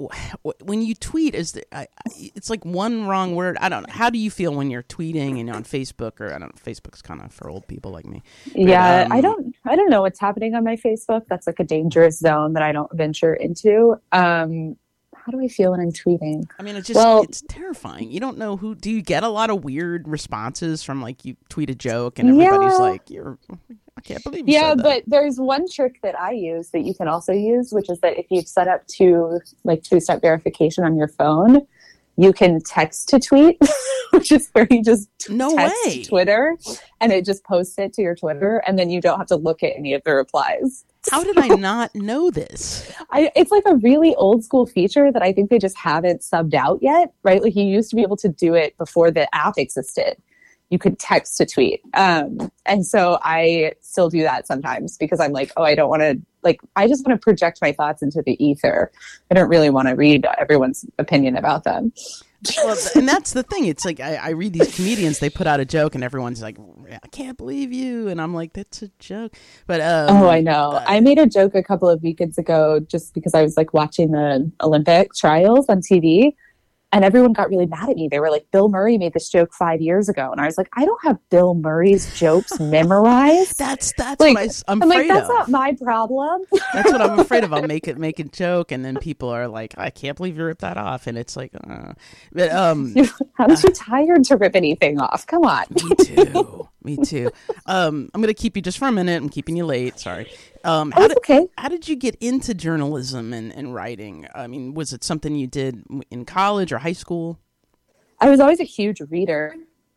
when 0.62 0.82
you 0.82 0.96
tweet, 0.96 1.36
is 1.36 1.54
the, 1.54 1.64
I, 1.76 1.88
it's 2.16 2.50
like 2.50 2.64
one 2.66 3.08
wrong 3.08 3.36
word. 3.36 3.58
I 3.60 3.70
don't 3.70 3.88
know. 3.88 3.94
How 3.94 4.10
do 4.10 4.18
you 4.18 4.32
feel 4.32 4.54
when 4.54 4.70
you're 4.70 4.84
tweeting 4.84 5.40
and 5.40 5.50
on 5.50 5.64
Facebook 5.64 6.20
or 6.20 6.28
I 6.34 6.40
don't 6.40 6.56
know? 6.56 6.72
Facebook's 6.72 7.02
kind 7.02 7.22
of 7.22 7.34
for 7.34 7.50
old 7.50 7.68
people 7.68 7.92
like 7.92 8.06
me. 8.06 8.24
But, 8.46 8.62
yeah, 8.62 9.04
um, 9.04 9.12
I 9.12 9.22
don't. 9.22 9.56
I 9.66 9.76
don't 9.76 9.90
know 9.90 10.02
what's 10.02 10.20
happening 10.20 10.56
on 10.56 10.64
my 10.64 10.76
Facebook. 10.76 11.24
That's 11.28 11.48
like 11.48 11.60
a 11.60 11.64
dangerous 11.64 12.20
zone 12.20 12.54
that 12.54 12.64
I 12.64 12.72
don't 12.72 12.92
venture 12.94 13.34
into. 13.34 13.96
Um, 14.12 14.78
how 15.26 15.32
do 15.32 15.44
I 15.44 15.48
feel 15.48 15.72
when 15.72 15.80
I'm 15.80 15.92
tweeting? 15.92 16.48
I 16.60 16.64
mean, 16.64 16.76
it's 16.76 16.88
just 16.88 16.98
well, 16.98 17.24
it's 17.24 17.42
terrifying. 17.50 18.12
You 18.12 18.20
don't 18.20 18.38
know 18.38 18.58
who. 18.58 18.76
Do 18.76 18.92
you 18.92 19.02
get 19.02 19.24
a 19.24 19.28
lot 19.28 19.50
of 19.50 19.64
weird 19.64 20.08
responses 20.08 20.84
from 20.84 21.02
like 21.02 21.26
you 21.26 21.36
tweet 21.50 21.72
a 21.72 21.76
joke 21.76 22.20
and 22.20 22.30
everybody's 22.30 22.74
yeah. 22.74 22.78
like, 22.78 23.10
"You're." 23.10 23.40
I 23.98 24.02
can't 24.02 24.24
believe 24.24 24.48
Yeah, 24.48 24.76
but 24.76 25.04
there's 25.08 25.40
one 25.40 25.66
trick 25.72 26.02
that 26.04 26.20
I 26.20 26.32
use 26.32 26.70
that 26.72 26.82
you 26.82 26.94
can 26.94 27.08
also 27.08 27.32
use, 27.32 27.72
which 27.72 27.90
is 27.90 28.00
that 28.02 28.20
if 28.20 28.26
you've 28.30 28.48
set 28.48 28.68
up 28.68 28.86
to 28.88 29.40
like 29.64 29.84
two-step 29.84 30.22
verification 30.22 30.84
on 30.84 30.98
your 30.98 31.08
phone, 31.08 31.66
you 32.18 32.34
can 32.34 32.62
text 32.62 33.10
to 33.10 33.20
tweet, 33.20 33.58
which 34.12 34.32
is 34.32 34.50
where 34.54 34.68
you 34.70 34.84
just 34.84 35.10
no 35.30 35.54
way 35.54 36.04
Twitter, 36.04 36.58
and 37.02 37.12
it 37.12 37.26
just 37.26 37.44
posts 37.44 37.78
it 37.78 37.94
to 37.94 38.02
your 38.02 38.16
Twitter, 38.16 38.62
and 38.66 38.78
then 38.78 38.90
you 38.90 39.02
don't 39.02 39.18
have 39.18 39.28
to 39.28 39.36
look 39.36 39.64
at 39.64 39.74
any 39.76 39.94
of 39.94 40.04
the 40.04 40.14
replies. 40.14 40.86
How 41.12 41.24
did 41.24 41.38
I 41.38 41.50
not 41.50 41.94
know 41.94 42.32
this? 42.32 42.92
I, 43.12 43.32
it's 43.36 43.52
like 43.52 43.64
a 43.66 43.76
really 43.76 44.16
old 44.16 44.44
school 44.44 44.66
feature 44.66 45.12
that 45.12 45.22
I 45.22 45.34
think 45.34 45.50
they 45.50 45.60
just 45.60 45.78
haven't 45.78 46.22
subbed 46.22 46.54
out 46.54 46.80
yet, 46.82 47.14
right? 47.24 47.42
Like 47.42 47.56
you 47.56 47.64
used 47.64 47.90
to 47.92 47.96
be 47.96 48.02
able 48.02 48.18
to 48.18 48.30
do 48.30 48.56
it 48.56 48.78
before 48.78 49.12
the 49.12 49.34
app 49.36 49.58
existed. 49.58 50.16
You 50.70 50.80
could 50.80 51.00
text 51.00 51.38
to 51.38 51.46
tweet. 51.46 51.82
Um, 51.94 52.52
and 52.66 52.86
so 52.86 53.20
I 53.22 53.74
still 53.82 54.10
do 54.10 54.24
that 54.24 54.48
sometimes 54.48 54.98
because 54.98 55.20
I'm 55.20 55.32
like, 55.32 55.52
oh, 55.58 55.64
I 55.64 55.76
don't 55.76 55.90
want 55.90 56.02
to, 56.02 56.20
like, 56.44 56.60
I 56.76 56.88
just 56.88 57.06
want 57.06 57.20
to 57.20 57.24
project 57.24 57.60
my 57.62 57.72
thoughts 57.72 58.02
into 58.02 58.22
the 58.26 58.44
ether. 58.44 58.92
I 59.30 59.36
don't 59.36 59.50
really 59.50 59.70
want 59.70 59.88
to 59.88 59.94
read 59.94 60.26
everyone's 60.40 60.86
opinion 60.98 61.38
about 61.38 61.64
them 61.64 61.92
well, 62.58 62.78
and 62.96 63.08
that's 63.08 63.34
the 63.34 63.44
thing. 63.44 63.66
It's 63.66 63.86
like 63.86 64.00
I, 64.00 64.16
I, 64.16 64.30
read 64.32 64.54
these 64.54 64.76
comedians; 64.76 65.20
they 65.20 65.30
put 65.30 65.48
out 65.48 65.60
a 65.60 65.66
joke, 65.66 65.96
and 65.96 66.04
everyone's 66.04 66.42
like, 66.42 66.58
"I 66.92 67.08
can't 67.10 67.38
believe 67.38 67.74
you," 67.74 68.08
and 68.08 68.22
I'm 68.22 68.34
like, 68.34 68.54
"That's 68.54 68.82
a 68.82 68.90
joke." 69.00 69.36
But 69.68 69.82
um, 69.82 70.18
oh, 70.18 70.30
I 70.30 70.42
know. 70.42 70.72
Uh, 70.72 70.86
I 70.88 71.00
made 71.00 71.18
a 71.18 71.28
joke 71.28 71.56
a 71.56 71.64
couple 71.64 71.90
of 71.90 72.04
weekends 72.04 72.38
ago 72.38 72.80
just 72.80 73.14
because 73.14 73.34
I 73.34 73.42
was 73.42 73.58
like 73.58 73.74
watching 73.74 74.12
the 74.12 74.52
Olympic 74.62 75.14
trials 75.14 75.68
on 75.70 75.82
TV, 75.82 76.36
and 76.96 77.04
everyone 77.04 77.34
got 77.34 77.50
really 77.50 77.66
mad 77.66 77.90
at 77.90 77.98
me. 77.98 78.08
They 78.08 78.22
were 78.22 78.32
like, 78.32 78.50
Bill 78.52 78.70
Murray 78.70 78.98
made 78.98 79.12
this 79.12 79.28
joke 79.28 79.54
five 79.54 79.82
years 79.82 80.08
ago. 80.08 80.32
And 80.32 80.40
I 80.40 80.46
was 80.46 80.58
like, 80.58 80.70
I 80.78 80.86
don't 80.86 81.04
have 81.04 81.18
Bill 81.30 81.54
Murray's 81.54 82.18
jokes 82.18 82.58
memorized. 82.60 83.58
that's 83.60 83.92
that's 83.98 84.22
like, 84.22 84.36
what 84.36 84.64
I, 84.66 84.72
am 84.72 84.82
afraid 84.82 84.98
like, 85.00 85.08
that's 85.10 85.30
of. 85.30 85.36
not 85.36 85.50
my 85.50 85.74
problem. 85.74 86.44
that's 86.74 86.90
what 86.94 87.02
I'm 87.02 87.20
afraid 87.26 87.44
of. 87.44 87.54
I'll 87.54 87.64
make 87.64 87.90
it 87.90 87.98
make 87.98 88.20
a 88.20 88.24
joke 88.24 88.72
and 88.72 88.86
then 88.86 88.96
people 88.96 89.28
are 89.28 89.50
like, 89.50 89.78
I 89.78 89.90
can't 89.90 90.16
believe 90.16 90.38
you 90.38 90.46
ripped 90.46 90.62
that 90.62 90.78
off. 90.78 91.06
And 91.06 91.18
it's 91.18 91.36
like, 91.36 91.52
uh. 91.68 91.96
but 92.32 92.50
um 92.54 92.96
How 93.34 93.48
uh, 93.48 93.58
you 93.62 93.72
tired 93.74 94.24
to 94.26 94.38
rip 94.38 94.56
anything 94.56 94.98
off? 94.98 95.28
Come 95.28 95.44
on. 95.44 95.66
me 95.72 95.96
too. 95.98 96.70
Me 96.86 96.98
too. 96.98 97.32
Um, 97.66 98.10
I'm 98.14 98.22
gonna 98.22 98.34
keep 98.34 98.56
you 98.56 98.62
just 98.62 98.78
for 98.78 98.88
a 98.88 98.92
minute. 98.92 99.22
I'm 99.22 99.30
keeping 99.30 99.58
you 99.58 99.66
late. 99.66 100.00
Sorry. 100.00 100.32
Um, 100.64 100.92
how 100.92 101.08
did, 101.08 101.18
okay. 101.18 101.48
How 101.58 101.68
did 101.68 101.88
you 101.88 101.96
get 101.96 102.16
into 102.22 102.54
journalism 102.54 103.34
and, 103.34 103.52
and 103.54 103.74
writing? 103.74 104.28
I 104.34 104.48
mean, 104.48 104.74
was 104.74 104.94
it 104.94 105.04
something 105.04 105.36
you 105.36 105.48
did 105.48 105.84
in 106.12 106.26
college 106.26 106.72
or 106.72 106.78
high 106.78 106.94
school? 106.94 107.40
I 108.22 108.30
was 108.30 108.40
always 108.40 108.60
a 108.60 108.64
huge 108.64 109.02
reader 109.02 109.56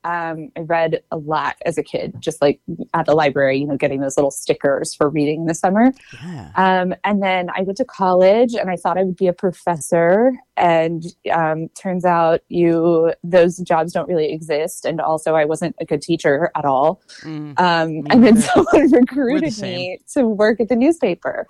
um, 0.08 0.50
I 0.56 0.60
read 0.60 1.02
a 1.10 1.18
lot 1.18 1.56
as 1.66 1.76
a 1.76 1.82
kid, 1.82 2.14
just 2.18 2.40
like 2.40 2.60
at 2.94 3.04
the 3.04 3.12
library, 3.12 3.58
you 3.58 3.66
know, 3.66 3.76
getting 3.76 4.00
those 4.00 4.16
little 4.16 4.30
stickers 4.30 4.94
for 4.94 5.10
reading 5.10 5.40
in 5.40 5.46
the 5.46 5.54
summer. 5.54 5.92
Yeah. 6.24 6.50
Um, 6.56 6.94
and 7.04 7.22
then 7.22 7.50
I 7.54 7.60
went 7.60 7.76
to 7.76 7.84
college 7.84 8.54
and 8.54 8.70
I 8.70 8.76
thought 8.76 8.96
I 8.96 9.04
would 9.04 9.16
be 9.16 9.26
a 9.26 9.34
professor. 9.34 10.32
And 10.56 11.04
um, 11.30 11.68
turns 11.76 12.06
out 12.06 12.40
you 12.48 13.12
those 13.22 13.58
jobs 13.58 13.92
don't 13.92 14.08
really 14.08 14.32
exist. 14.32 14.86
And 14.86 14.98
also, 14.98 15.34
I 15.34 15.44
wasn't 15.44 15.76
a 15.78 15.84
good 15.84 16.00
teacher 16.00 16.50
at 16.56 16.64
all. 16.64 17.02
Mm, 17.22 17.60
um, 17.60 18.06
and 18.08 18.24
then 18.24 18.38
someone 18.38 18.90
recruited 18.92 19.52
the 19.52 19.62
me 19.62 19.98
to 20.14 20.26
work 20.26 20.58
at 20.58 20.68
the 20.68 20.76
newspaper 20.76 21.46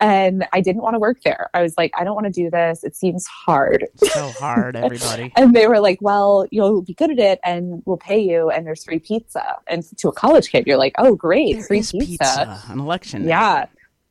and 0.00 0.46
I 0.52 0.60
didn't 0.60 0.82
want 0.82 0.94
to 0.94 0.98
work 0.98 1.22
there. 1.22 1.50
I 1.54 1.62
was 1.62 1.74
like, 1.76 1.92
I 1.96 2.04
don't 2.04 2.14
want 2.14 2.26
to 2.26 2.32
do 2.32 2.50
this. 2.50 2.82
It 2.84 2.96
seems 2.96 3.26
hard. 3.26 3.86
So 3.96 4.30
hard, 4.30 4.76
everybody. 4.76 5.32
and 5.36 5.54
they 5.54 5.66
were 5.66 5.80
like, 5.80 5.98
Well, 6.00 6.46
you'll 6.50 6.82
be 6.82 6.94
good 6.94 7.10
at 7.10 7.18
it, 7.18 7.40
and 7.44 7.82
we'll 7.84 7.98
pay 7.98 8.20
you, 8.20 8.50
and 8.50 8.66
there's 8.66 8.84
free 8.84 8.98
pizza. 8.98 9.56
And 9.66 9.84
to 9.98 10.08
a 10.08 10.12
college 10.12 10.50
kid, 10.50 10.66
you're 10.66 10.78
like, 10.78 10.94
Oh, 10.98 11.14
great, 11.14 11.54
there 11.54 11.64
free 11.64 11.78
pizza. 11.78 11.98
pizza. 11.98 12.62
An 12.68 12.80
election. 12.80 13.24
Yeah. 13.28 13.66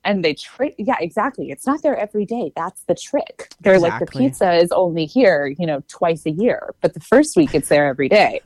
And 0.06 0.24
they 0.24 0.34
trick, 0.34 0.76
yeah, 0.78 0.96
exactly. 1.02 1.52
It's 1.52 1.68
not 1.68 1.82
there 1.82 1.98
every 1.98 2.26
day. 2.26 2.54
That's 2.56 2.84
the 2.84 2.96
trick. 2.96 3.50
They're 3.60 3.76
exactly. 3.76 4.00
like 4.00 4.12
the 4.12 4.20
pizza 4.20 4.54
is 4.54 4.72
only 4.72 5.06
here, 5.06 5.54
you 5.60 5.68
know, 5.68 5.84
twice 5.90 6.26
a 6.26 6.32
year, 6.32 6.74
but 6.80 6.94
the 6.94 7.02
first 7.02 7.36
week 7.36 7.54
it's 7.54 7.68
there 7.68 7.86
every 7.86 8.08
day. 8.08 8.40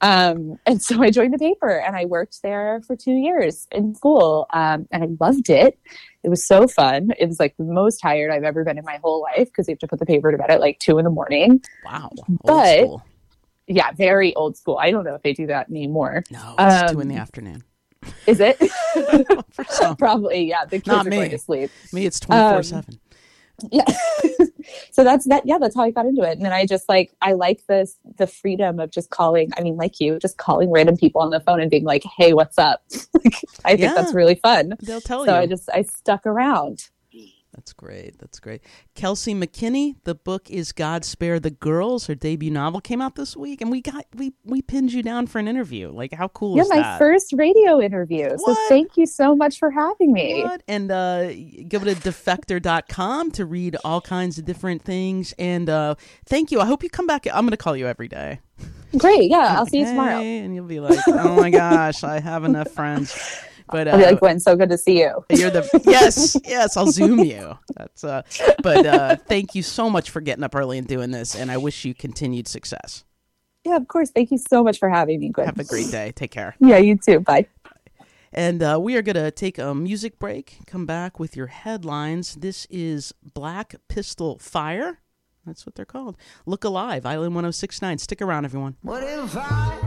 Um, 0.00 0.58
and 0.66 0.82
so 0.82 1.02
I 1.02 1.10
joined 1.10 1.32
the 1.32 1.38
paper 1.38 1.78
and 1.80 1.96
I 1.96 2.04
worked 2.04 2.42
there 2.42 2.80
for 2.86 2.96
two 2.96 3.14
years 3.14 3.66
in 3.72 3.94
school. 3.94 4.46
Um, 4.52 4.86
and 4.90 5.02
I 5.02 5.08
loved 5.24 5.48
it. 5.50 5.78
It 6.22 6.28
was 6.28 6.46
so 6.46 6.66
fun. 6.66 7.10
It 7.18 7.26
was 7.26 7.38
like 7.40 7.56
the 7.56 7.64
most 7.64 7.98
tired 7.98 8.30
I've 8.30 8.44
ever 8.44 8.64
been 8.64 8.78
in 8.78 8.84
my 8.84 8.98
whole 9.02 9.22
life 9.22 9.46
because 9.48 9.68
you 9.68 9.72
have 9.72 9.78
to 9.80 9.86
put 9.86 9.98
the 9.98 10.06
paper 10.06 10.32
to 10.32 10.38
bed 10.38 10.50
at 10.50 10.60
like 10.60 10.78
two 10.80 10.98
in 10.98 11.04
the 11.04 11.10
morning. 11.10 11.62
Wow. 11.84 12.10
but 12.44 12.80
school. 12.80 13.02
yeah, 13.66 13.92
very 13.92 14.34
old 14.34 14.56
school. 14.56 14.78
I 14.78 14.90
don't 14.90 15.04
know 15.04 15.14
if 15.14 15.22
they 15.22 15.32
do 15.32 15.46
that 15.46 15.70
anymore. 15.70 16.24
No, 16.30 16.54
it's 16.58 16.90
um, 16.90 16.94
two 16.94 17.00
in 17.00 17.08
the 17.08 17.16
afternoon. 17.16 17.64
Is 18.26 18.40
it? 18.40 18.58
Probably, 19.98 20.48
yeah. 20.48 20.64
The 20.64 20.78
kids 20.78 20.86
Not 20.88 21.06
are 21.06 21.10
me. 21.10 21.16
going 21.16 21.30
to 21.30 21.38
sleep. 21.38 21.70
Me, 21.92 22.06
it's 22.06 22.20
24 22.20 22.56
um, 22.56 22.62
7 22.62 23.00
yeah. 23.70 23.84
So 24.90 25.04
that's 25.04 25.26
that 25.26 25.46
yeah 25.46 25.58
that's 25.58 25.76
how 25.76 25.82
i 25.84 25.90
got 25.90 26.06
into 26.06 26.22
it. 26.22 26.32
And 26.32 26.44
then 26.44 26.52
i 26.52 26.66
just 26.66 26.88
like 26.88 27.12
i 27.22 27.32
like 27.32 27.64
this 27.66 27.98
the 28.16 28.26
freedom 28.26 28.80
of 28.80 28.90
just 28.90 29.10
calling 29.10 29.50
i 29.56 29.60
mean 29.60 29.76
like 29.76 30.00
you 30.00 30.18
just 30.18 30.38
calling 30.38 30.70
random 30.70 30.96
people 30.96 31.20
on 31.20 31.30
the 31.30 31.40
phone 31.40 31.60
and 31.60 31.70
being 31.70 31.84
like 31.84 32.02
hey 32.16 32.32
what's 32.32 32.58
up? 32.58 32.82
Like, 33.24 33.44
i 33.64 33.70
think 33.70 33.80
yeah. 33.80 33.94
that's 33.94 34.14
really 34.14 34.34
fun. 34.36 34.74
They'll 34.82 35.00
tell 35.00 35.24
so 35.24 35.32
you. 35.32 35.36
so 35.36 35.42
i 35.42 35.46
just 35.46 35.70
i 35.72 35.82
stuck 35.82 36.26
around 36.26 36.88
that's 37.56 37.72
great. 37.72 38.18
That's 38.18 38.38
great. 38.38 38.60
Kelsey 38.94 39.34
McKinney, 39.34 39.96
the 40.04 40.14
book 40.14 40.50
is 40.50 40.72
God 40.72 41.04
Spare 41.06 41.40
the 41.40 41.50
Girls. 41.50 42.06
Her 42.06 42.14
debut 42.14 42.50
novel 42.50 42.82
came 42.82 43.00
out 43.00 43.16
this 43.16 43.34
week, 43.34 43.62
and 43.62 43.70
we 43.70 43.80
got 43.80 44.04
we 44.14 44.34
we 44.44 44.60
pinned 44.60 44.92
you 44.92 45.02
down 45.02 45.26
for 45.26 45.38
an 45.38 45.48
interview. 45.48 45.90
Like, 45.90 46.12
how 46.12 46.28
cool 46.28 46.56
yeah, 46.56 46.62
is 46.62 46.68
that? 46.68 46.76
Yeah, 46.76 46.82
my 46.82 46.98
first 46.98 47.32
radio 47.32 47.80
interview. 47.80 48.28
What? 48.28 48.40
So 48.40 48.68
thank 48.68 48.98
you 48.98 49.06
so 49.06 49.34
much 49.34 49.58
for 49.58 49.70
having 49.70 50.12
me. 50.12 50.42
What? 50.42 50.62
And 50.68 50.90
uh, 50.90 51.28
go 51.68 51.78
to 51.78 51.94
defector.com 51.94 53.30
to 53.32 53.46
read 53.46 53.76
all 53.82 54.02
kinds 54.02 54.38
of 54.38 54.44
different 54.44 54.82
things. 54.82 55.32
And 55.38 55.70
uh, 55.70 55.94
thank 56.26 56.52
you. 56.52 56.60
I 56.60 56.66
hope 56.66 56.82
you 56.82 56.90
come 56.90 57.06
back. 57.06 57.26
I'm 57.26 57.44
going 57.44 57.50
to 57.50 57.56
call 57.56 57.74
you 57.74 57.86
every 57.86 58.08
day. 58.08 58.40
Great. 58.98 59.30
Yeah, 59.30 59.56
I'll 59.58 59.66
see 59.66 59.78
you 59.78 59.84
tomorrow. 59.86 60.20
And 60.20 60.54
you'll 60.54 60.66
be 60.66 60.80
like, 60.80 60.98
oh 61.08 61.36
my 61.36 61.50
gosh, 61.50 62.04
I 62.04 62.20
have 62.20 62.44
enough 62.44 62.70
friends. 62.70 63.16
But 63.68 63.88
uh, 63.88 63.92
I'll 63.92 63.98
be 63.98 64.04
like, 64.04 64.14
uh, 64.14 64.18
Gwen, 64.18 64.40
so 64.40 64.56
good 64.56 64.70
to 64.70 64.78
see 64.78 65.00
you. 65.00 65.24
You're 65.30 65.50
the 65.50 65.68
yes, 65.84 66.36
yes. 66.44 66.76
I'll 66.76 66.90
zoom 66.90 67.20
you. 67.20 67.58
That's 67.76 68.04
uh. 68.04 68.22
But 68.62 68.86
uh, 68.86 69.16
thank 69.16 69.54
you 69.54 69.62
so 69.62 69.90
much 69.90 70.10
for 70.10 70.20
getting 70.20 70.44
up 70.44 70.54
early 70.54 70.78
and 70.78 70.86
doing 70.86 71.10
this, 71.10 71.34
and 71.34 71.50
I 71.50 71.56
wish 71.56 71.84
you 71.84 71.94
continued 71.94 72.48
success. 72.48 73.04
Yeah, 73.64 73.76
of 73.76 73.88
course. 73.88 74.10
Thank 74.10 74.30
you 74.30 74.38
so 74.38 74.62
much 74.62 74.78
for 74.78 74.88
having 74.88 75.18
me, 75.18 75.30
Gwen. 75.30 75.46
Have 75.46 75.58
a 75.58 75.64
great 75.64 75.90
day. 75.90 76.12
Take 76.12 76.30
care. 76.30 76.54
Yeah, 76.60 76.78
you 76.78 76.96
too. 76.96 77.20
Bye. 77.20 77.46
And 78.32 78.62
uh, 78.62 78.78
we 78.80 78.96
are 78.96 79.02
going 79.02 79.16
to 79.16 79.30
take 79.30 79.58
a 79.58 79.74
music 79.74 80.18
break. 80.18 80.58
Come 80.66 80.84
back 80.84 81.18
with 81.18 81.36
your 81.36 81.46
headlines. 81.46 82.36
This 82.36 82.66
is 82.70 83.14
Black 83.34 83.74
Pistol 83.88 84.38
Fire. 84.38 85.00
That's 85.46 85.64
what 85.64 85.74
they're 85.74 85.84
called. 85.84 86.16
Look 86.44 86.64
Alive, 86.64 87.06
Island 87.06 87.34
1069. 87.34 87.98
Stick 87.98 88.20
around, 88.20 88.44
everyone. 88.44 88.76
What 88.82 89.02
if 89.02 89.36
I 89.36 89.78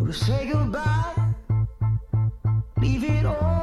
were 0.00 0.08
to 0.08 0.12
say 0.12 0.50
goodbye? 0.50 1.25
Leave 2.86 3.02
it 3.02 3.26
all, 3.26 3.55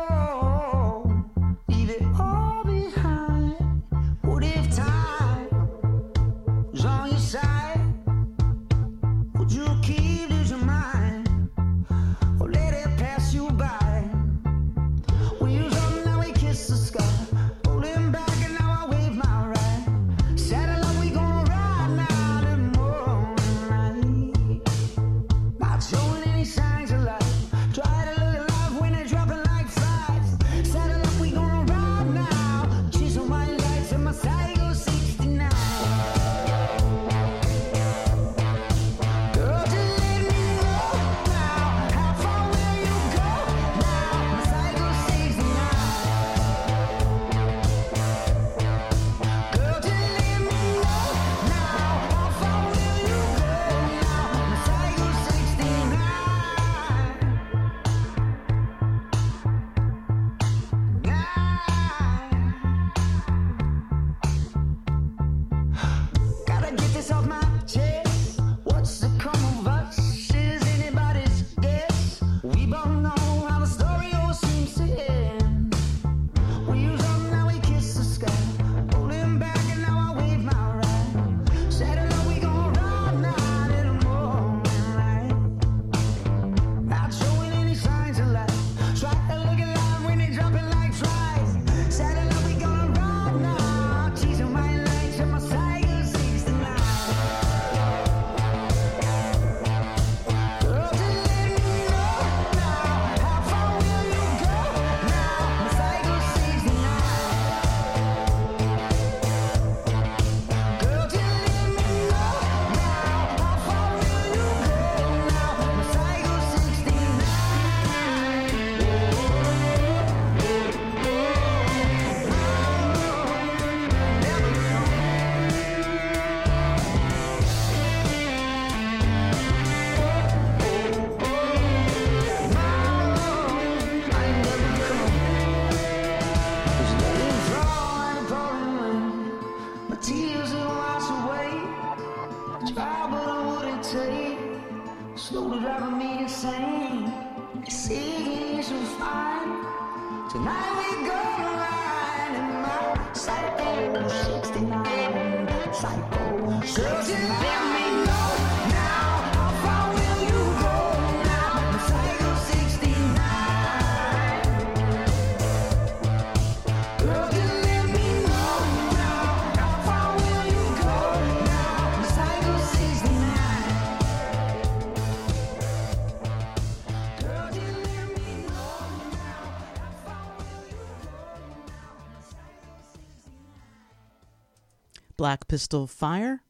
Black 185.24 185.48
Pistol 185.48 185.88
Fire. 185.88 186.42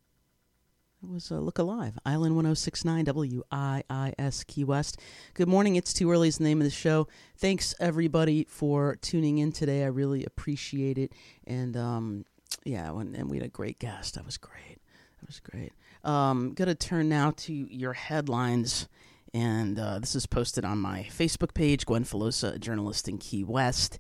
It 1.04 1.08
was 1.08 1.30
a 1.30 1.40
Look 1.40 1.60
Alive, 1.60 2.00
Island 2.08 2.36
1069 2.36 3.06
WIIS 3.06 4.48
Key 4.48 4.64
West. 4.64 5.00
Good 5.36 5.48
morning. 5.48 5.76
It's 5.76 5.94
Too 5.94 6.10
Early 6.10 6.28
is 6.28 6.40
the 6.40 6.44
name 6.44 6.60
of 6.60 6.66
the 6.66 6.72
show. 6.72 7.08
Thanks, 7.38 7.76
everybody, 7.80 8.48
for 8.50 8.96
tuning 8.96 9.38
in 9.38 9.52
today. 9.52 9.84
I 9.84 9.90
really 9.90 10.26
appreciate 10.26 10.98
it. 10.98 11.14
And 11.46 11.78
um, 11.78 12.26
yeah, 12.66 12.90
and 12.90 13.30
we 13.30 13.38
had 13.38 13.46
a 13.46 13.50
great 13.50 13.78
guest. 13.78 14.16
That 14.16 14.26
was 14.26 14.38
great. 14.38 14.80
That 15.20 15.28
was 15.28 15.40
great. 15.40 15.74
Um, 16.04 16.56
Going 16.56 16.68
to 16.68 16.74
turn 16.74 17.10
now 17.10 17.34
to 17.38 17.54
your 17.54 17.94
headlines. 17.94 18.90
And 19.36 19.78
uh, 19.78 20.00
this 20.00 20.16
is 20.16 20.26
posted 20.26 20.66
on 20.66 20.80
my 20.80 21.06
Facebook 21.12 21.54
page, 21.54 21.86
Gwen 21.86 22.06
Filosa, 22.06 22.56
a 22.56 22.58
journalist 22.58 23.08
in 23.08 23.20
Key 23.20 23.44
West. 23.44 24.00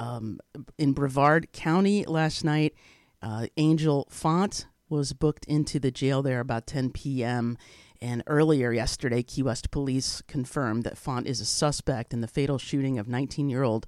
Um, 0.00 0.40
in 0.76 0.92
Brevard 0.92 1.52
County 1.52 2.04
last 2.04 2.42
night, 2.42 2.74
uh, 3.22 3.46
Angel 3.56 4.06
Font 4.10 4.66
was 4.88 5.12
booked 5.12 5.44
into 5.46 5.78
the 5.78 5.90
jail 5.90 6.22
there 6.22 6.40
about 6.40 6.66
10 6.66 6.90
p.m. 6.90 7.58
And 8.00 8.22
earlier 8.26 8.72
yesterday, 8.72 9.22
Key 9.22 9.42
West 9.42 9.70
police 9.70 10.22
confirmed 10.28 10.84
that 10.84 10.96
Font 10.96 11.26
is 11.26 11.40
a 11.40 11.44
suspect 11.44 12.14
in 12.14 12.20
the 12.20 12.28
fatal 12.28 12.58
shooting 12.58 12.98
of 12.98 13.08
19 13.08 13.48
year 13.48 13.62
old 13.62 13.86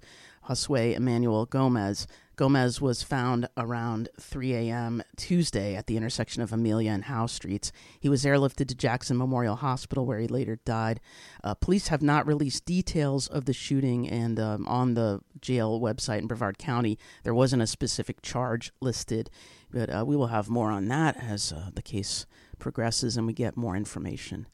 Josue 0.50 0.96
Emmanuel 0.96 1.46
Gomez. 1.46 2.08
Gomez 2.34 2.80
was 2.80 3.04
found 3.04 3.48
around 3.56 4.08
3 4.18 4.54
a.m. 4.54 5.02
Tuesday 5.16 5.76
at 5.76 5.86
the 5.86 5.96
intersection 5.96 6.42
of 6.42 6.52
Amelia 6.52 6.90
and 6.90 7.04
Howe 7.04 7.26
Streets. 7.26 7.70
He 8.00 8.08
was 8.08 8.24
airlifted 8.24 8.66
to 8.68 8.74
Jackson 8.74 9.16
Memorial 9.16 9.56
Hospital, 9.56 10.06
where 10.06 10.18
he 10.18 10.26
later 10.26 10.58
died. 10.64 11.00
Uh, 11.44 11.54
police 11.54 11.88
have 11.88 12.02
not 12.02 12.26
released 12.26 12.64
details 12.64 13.28
of 13.28 13.44
the 13.44 13.52
shooting, 13.52 14.08
and 14.08 14.40
um, 14.40 14.66
on 14.66 14.94
the 14.94 15.20
jail 15.40 15.80
website 15.80 16.18
in 16.18 16.26
Brevard 16.26 16.58
County, 16.58 16.98
there 17.22 17.34
wasn't 17.34 17.62
a 17.62 17.66
specific 17.66 18.20
charge 18.20 18.72
listed. 18.80 19.30
But 19.70 19.88
uh, 19.88 20.04
we 20.04 20.16
will 20.16 20.28
have 20.28 20.48
more 20.48 20.70
on 20.70 20.88
that 20.88 21.16
as 21.16 21.52
uh, 21.52 21.70
the 21.72 21.82
case 21.82 22.26
progresses 22.58 23.16
and 23.16 23.26
we 23.26 23.32
get 23.32 23.56
more 23.56 23.76
information. 23.76 24.48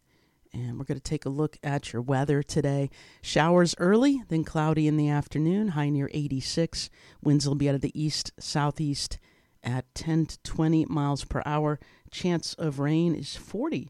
And 0.56 0.78
we're 0.78 0.86
going 0.86 0.98
to 0.98 1.02
take 1.02 1.26
a 1.26 1.30
look 1.30 1.58
at 1.62 1.92
your 1.92 2.00
weather 2.00 2.42
today. 2.42 2.88
Showers 3.20 3.74
early, 3.78 4.22
then 4.28 4.42
cloudy 4.42 4.88
in 4.88 4.96
the 4.96 5.10
afternoon, 5.10 5.68
high 5.68 5.90
near 5.90 6.08
86. 6.14 6.88
Winds 7.22 7.46
will 7.46 7.56
be 7.56 7.68
out 7.68 7.74
of 7.74 7.82
the 7.82 8.00
east 8.00 8.32
southeast 8.40 9.18
at 9.62 9.84
10 9.94 10.26
to 10.26 10.38
20 10.44 10.86
miles 10.86 11.24
per 11.24 11.42
hour. 11.44 11.78
Chance 12.10 12.54
of 12.54 12.78
rain 12.78 13.14
is 13.14 13.38
40% 13.38 13.88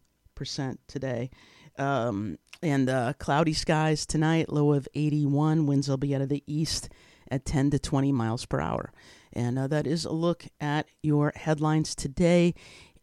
today. 0.89 1.31
Um, 1.79 2.37
and 2.61 2.91
uh, 2.91 3.13
cloudy 3.21 3.53
skies 3.53 4.05
tonight, 4.05 4.53
low 4.53 4.73
of 4.73 4.89
81. 4.93 5.67
Winds 5.67 5.89
will 5.89 5.99
be 5.99 6.17
out 6.17 6.23
of 6.23 6.29
the 6.29 6.43
east 6.49 6.89
at 7.31 7.45
10 7.45 7.71
to 7.71 7.79
20 7.79 8.11
miles 8.11 8.45
per 8.45 8.61
hour. 8.61 8.93
And 9.33 9.57
uh, 9.57 9.69
that 9.69 9.87
is 9.87 10.05
a 10.05 10.13
look 10.13 10.47
at 10.61 10.87
your 11.01 11.33
headlines 11.37 11.95
today. 11.95 12.55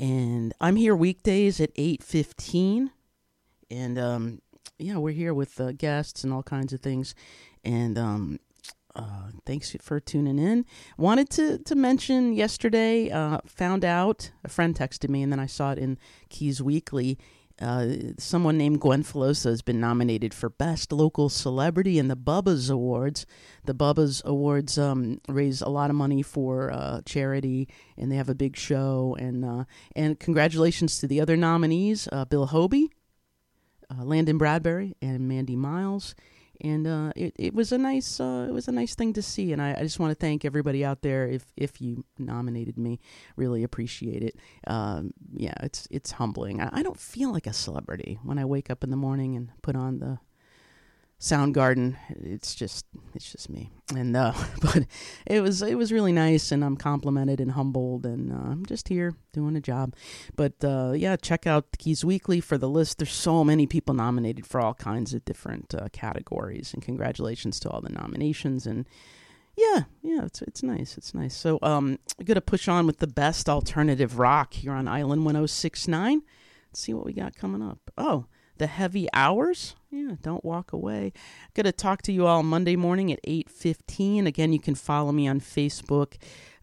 And 0.02 0.54
I'm 0.60 0.76
here 0.76 0.98
weekdays 0.98 1.62
at 1.62 1.74
8:15 1.76 2.90
and 3.74 3.98
um, 3.98 4.42
yeah, 4.78 4.98
we're 4.98 5.14
here 5.14 5.34
with 5.34 5.60
uh, 5.60 5.72
guests 5.72 6.24
and 6.24 6.32
all 6.32 6.44
kinds 6.44 6.74
of 6.74 6.82
things. 6.82 7.16
And 7.64 7.98
um, 7.98 8.40
uh, 8.96 9.32
thanks 9.46 9.76
for 9.82 10.00
tuning 10.00 10.40
in. 10.40 10.66
Wanted 10.98 11.30
to 11.32 11.58
to 11.60 11.76
mention 11.76 12.34
yesterday. 12.34 13.10
Uh, 13.10 13.40
found 13.46 13.84
out 13.84 14.32
a 14.44 14.50
friend 14.50 14.76
texted 14.76 15.10
me, 15.10 15.24
and 15.24 15.32
then 15.32 15.40
I 15.40 15.48
saw 15.48 15.72
it 15.72 15.80
in 15.80 15.98
Keys 16.30 16.62
Weekly. 16.62 17.18
Uh, 17.62 17.88
someone 18.18 18.58
named 18.58 18.82
Gwen 18.82 19.04
Filosa 19.04 19.46
has 19.46 19.62
been 19.62 19.80
nominated 19.80 20.34
for 20.34 20.50
Best 20.50 20.92
Local 20.92 21.30
Celebrity 21.30 22.00
in 22.00 22.08
the 22.08 22.18
Bubba's 22.18 22.68
Awards. 22.68 23.28
The 23.66 23.76
Bubba's 23.76 24.24
Awards 24.26 24.80
um, 24.80 25.22
raise 25.30 25.62
a 25.62 25.70
lot 25.70 25.92
of 25.92 25.96
money 25.96 26.24
for 26.24 26.72
uh, 26.72 27.02
charity, 27.06 27.68
and 27.96 28.12
they 28.12 28.16
have 28.16 28.30
a 28.30 28.36
big 28.36 28.58
show. 28.58 29.16
And 29.20 29.46
uh, 29.46 29.64
and 29.96 30.20
congratulations 30.20 31.00
to 31.00 31.08
the 31.08 31.22
other 31.22 31.38
nominees: 31.38 32.08
Bill 32.30 32.48
Hobie, 32.48 32.90
uh, 34.00 34.04
Landon 34.04 34.38
Bradbury 34.38 34.96
and 35.02 35.28
Mandy 35.28 35.56
Miles, 35.56 36.16
and 36.62 36.88
uh, 36.88 37.12
it 37.16 37.34
it 37.38 37.54
was 37.54 37.72
a 37.72 37.78
nice 37.78 38.20
uh, 38.20 38.46
it 38.48 38.54
was 38.54 38.68
a 38.68 38.72
nice 38.72 38.96
thing 38.96 39.14
to 39.14 39.22
see, 39.22 39.52
and 39.52 39.62
I, 39.62 39.76
I 39.80 39.84
just 39.84 40.00
want 40.00 40.12
to 40.12 40.16
thank 40.16 40.46
everybody 40.46 40.86
out 40.86 41.02
there 41.02 41.28
if 41.28 41.46
if 41.58 41.82
you 41.82 42.06
nominated 42.18 42.78
me, 42.78 43.00
really 43.36 43.64
appreciate 43.64 44.24
it. 44.24 44.38
Um, 44.68 45.14
yeah, 45.36 45.56
it's 45.62 45.88
it's 45.92 46.12
humbling. 46.12 46.62
I, 46.62 46.70
I 46.74 46.84
don't 46.84 47.00
feel 47.00 47.32
like 47.32 47.48
a 47.48 47.54
celebrity 47.54 48.20
when 48.24 48.38
I 48.38 48.46
wake 48.46 48.70
up 48.70 48.84
in 48.84 48.90
the 48.90 48.98
morning 48.98 49.36
and 49.36 49.50
put 49.62 49.76
on 49.76 50.00
the 50.00 50.20
Soundgarden. 51.24 51.96
It's 52.10 52.54
just 52.54 52.86
it's 53.16 53.32
just 53.32 53.50
me, 53.50 53.72
and 53.96 54.14
uh, 54.14 54.34
but 54.62 54.86
it 55.26 55.40
was 55.40 55.62
it 55.62 55.78
was 55.78 55.90
really 55.90 56.12
nice, 56.12 56.52
and 56.52 56.66
I'm 56.66 56.76
complimented 56.76 57.40
and 57.40 57.54
humbled, 57.54 58.06
and 58.06 58.34
uh, 58.34 58.52
I'm 58.52 58.66
just 58.66 58.90
here 58.90 59.16
doing 59.32 59.56
a 59.56 59.62
job. 59.62 59.96
But 60.36 60.62
uh, 60.66 60.92
yeah, 60.94 61.16
check 61.16 61.48
out 61.48 61.78
Keys 61.78 62.04
Weekly 62.04 62.42
for 62.42 62.58
the 62.58 62.68
list. 62.68 62.98
There's 62.98 63.14
so 63.14 63.46
many 63.46 63.66
people 63.68 63.96
nominated 63.96 64.46
for 64.46 64.60
all 64.60 64.74
kinds 64.74 65.14
of 65.14 65.24
different 65.24 65.74
uh, 65.74 65.88
categories, 65.94 66.74
and 66.74 66.84
congratulations 66.84 67.58
to 67.62 67.70
all 67.70 67.80
the 67.80 67.88
nominations. 67.88 68.68
And 68.68 68.86
yeah, 69.56 69.84
yeah, 70.02 70.26
it's 70.26 70.42
it's 70.42 70.62
nice, 70.62 70.98
it's 70.98 71.14
nice. 71.14 71.38
So 71.38 71.58
um, 71.62 72.00
I'm 72.20 72.26
gonna 72.26 72.42
push 72.42 72.68
on 72.68 72.86
with 72.86 73.00
the 73.00 73.08
best 73.08 73.48
alternative 73.48 74.20
rock 74.20 74.56
here 74.56 74.74
on 74.74 74.90
Island 74.90 75.22
106.9. 75.22 76.20
Let's 76.68 76.82
see 76.82 76.94
what 76.94 77.06
we 77.06 77.14
got 77.14 77.34
coming 77.34 77.62
up. 77.62 77.80
Oh 77.98 78.26
the 78.58 78.68
heavy 78.68 79.08
hours? 79.14 79.76
Yeah 79.92 80.16
don't 80.22 80.44
walk 80.46 80.74
away. 80.74 81.14
I 81.16 81.50
going 81.54 81.66
to 81.66 81.72
talk 81.72 82.02
to 82.04 82.12
you 82.12 82.26
all 82.26 82.44
monday 82.44 82.76
morning 82.76 83.12
at 83.12 83.22
8.15 83.24 84.26
again 84.28 84.54
you 84.54 84.60
can 84.60 84.76
follow 84.76 85.12
me 85.12 85.28
on 85.28 85.40
facebook 85.40 86.16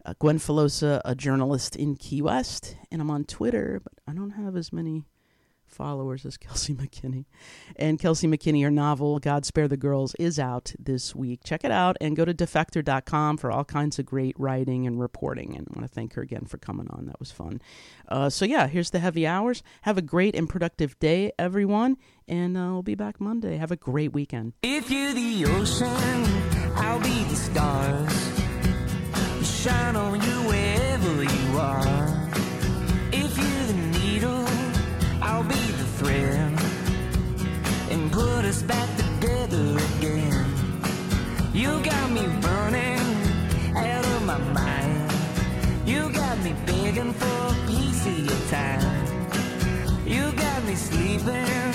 uh, 0.05 0.13
gwen 0.19 0.39
filosa 0.39 1.01
a 1.05 1.15
journalist 1.15 1.75
in 1.75 1.95
key 1.95 2.21
west 2.21 2.75
and 2.91 3.01
i'm 3.01 3.09
on 3.11 3.23
twitter 3.23 3.81
but 3.83 3.93
i 4.07 4.13
don't 4.13 4.31
have 4.31 4.55
as 4.55 4.73
many 4.73 5.05
followers 5.71 6.25
as 6.25 6.37
Kelsey 6.37 6.73
McKinney. 6.73 7.25
And 7.75 7.99
Kelsey 7.99 8.27
McKinney, 8.27 8.63
her 8.63 8.71
novel, 8.71 9.19
God 9.19 9.45
Spare 9.45 9.67
the 9.67 9.77
Girls, 9.77 10.15
is 10.15 10.39
out 10.39 10.73
this 10.79 11.15
week. 11.15 11.41
Check 11.43 11.63
it 11.63 11.71
out 11.71 11.97
and 12.01 12.15
go 12.15 12.25
to 12.25 12.33
defector.com 12.33 13.37
for 13.37 13.51
all 13.51 13.63
kinds 13.63 13.99
of 13.99 14.05
great 14.05 14.39
writing 14.39 14.87
and 14.87 14.99
reporting. 14.99 15.55
And 15.55 15.67
I 15.69 15.79
want 15.79 15.89
to 15.89 15.93
thank 15.93 16.13
her 16.13 16.21
again 16.21 16.45
for 16.45 16.57
coming 16.57 16.87
on. 16.89 17.05
That 17.07 17.19
was 17.19 17.31
fun. 17.31 17.61
Uh, 18.07 18.29
so, 18.29 18.45
yeah, 18.45 18.67
here's 18.67 18.91
the 18.91 18.99
heavy 18.99 19.25
hours. 19.25 19.63
Have 19.81 19.97
a 19.97 20.01
great 20.01 20.35
and 20.35 20.47
productive 20.47 20.97
day, 20.99 21.31
everyone. 21.39 21.97
And 22.27 22.57
uh, 22.57 22.69
we'll 22.71 22.83
be 22.83 22.95
back 22.95 23.19
Monday. 23.19 23.57
Have 23.57 23.71
a 23.71 23.75
great 23.75 24.13
weekend. 24.13 24.53
If 24.63 24.89
you're 24.89 25.13
the 25.13 25.45
ocean, 25.45 25.87
I'll 26.75 26.99
be 26.99 27.23
the 27.23 27.35
stars. 27.35 28.41
Shine 29.61 29.95
on 29.95 30.21
you 30.21 30.49
wherever 30.49 31.23
you 31.23 31.59
are. 31.59 32.00
Put 38.11 38.45
us 38.45 38.61
back 38.61 38.89
together 38.97 39.77
again. 39.97 40.45
You 41.53 41.81
got 41.83 42.11
me 42.11 42.27
burning 42.41 42.99
out 43.75 44.05
of 44.05 44.25
my 44.25 44.37
mind. 44.37 45.11
You 45.85 46.11
got 46.11 46.37
me 46.43 46.53
begging 46.65 47.13
for 47.13 47.25
a 47.25 47.55
piece 47.67 48.05
of 48.05 48.19
your 48.19 48.41
time. 48.49 49.07
You 50.05 50.31
got 50.33 50.63
me 50.65 50.75
sleeping 50.75 51.70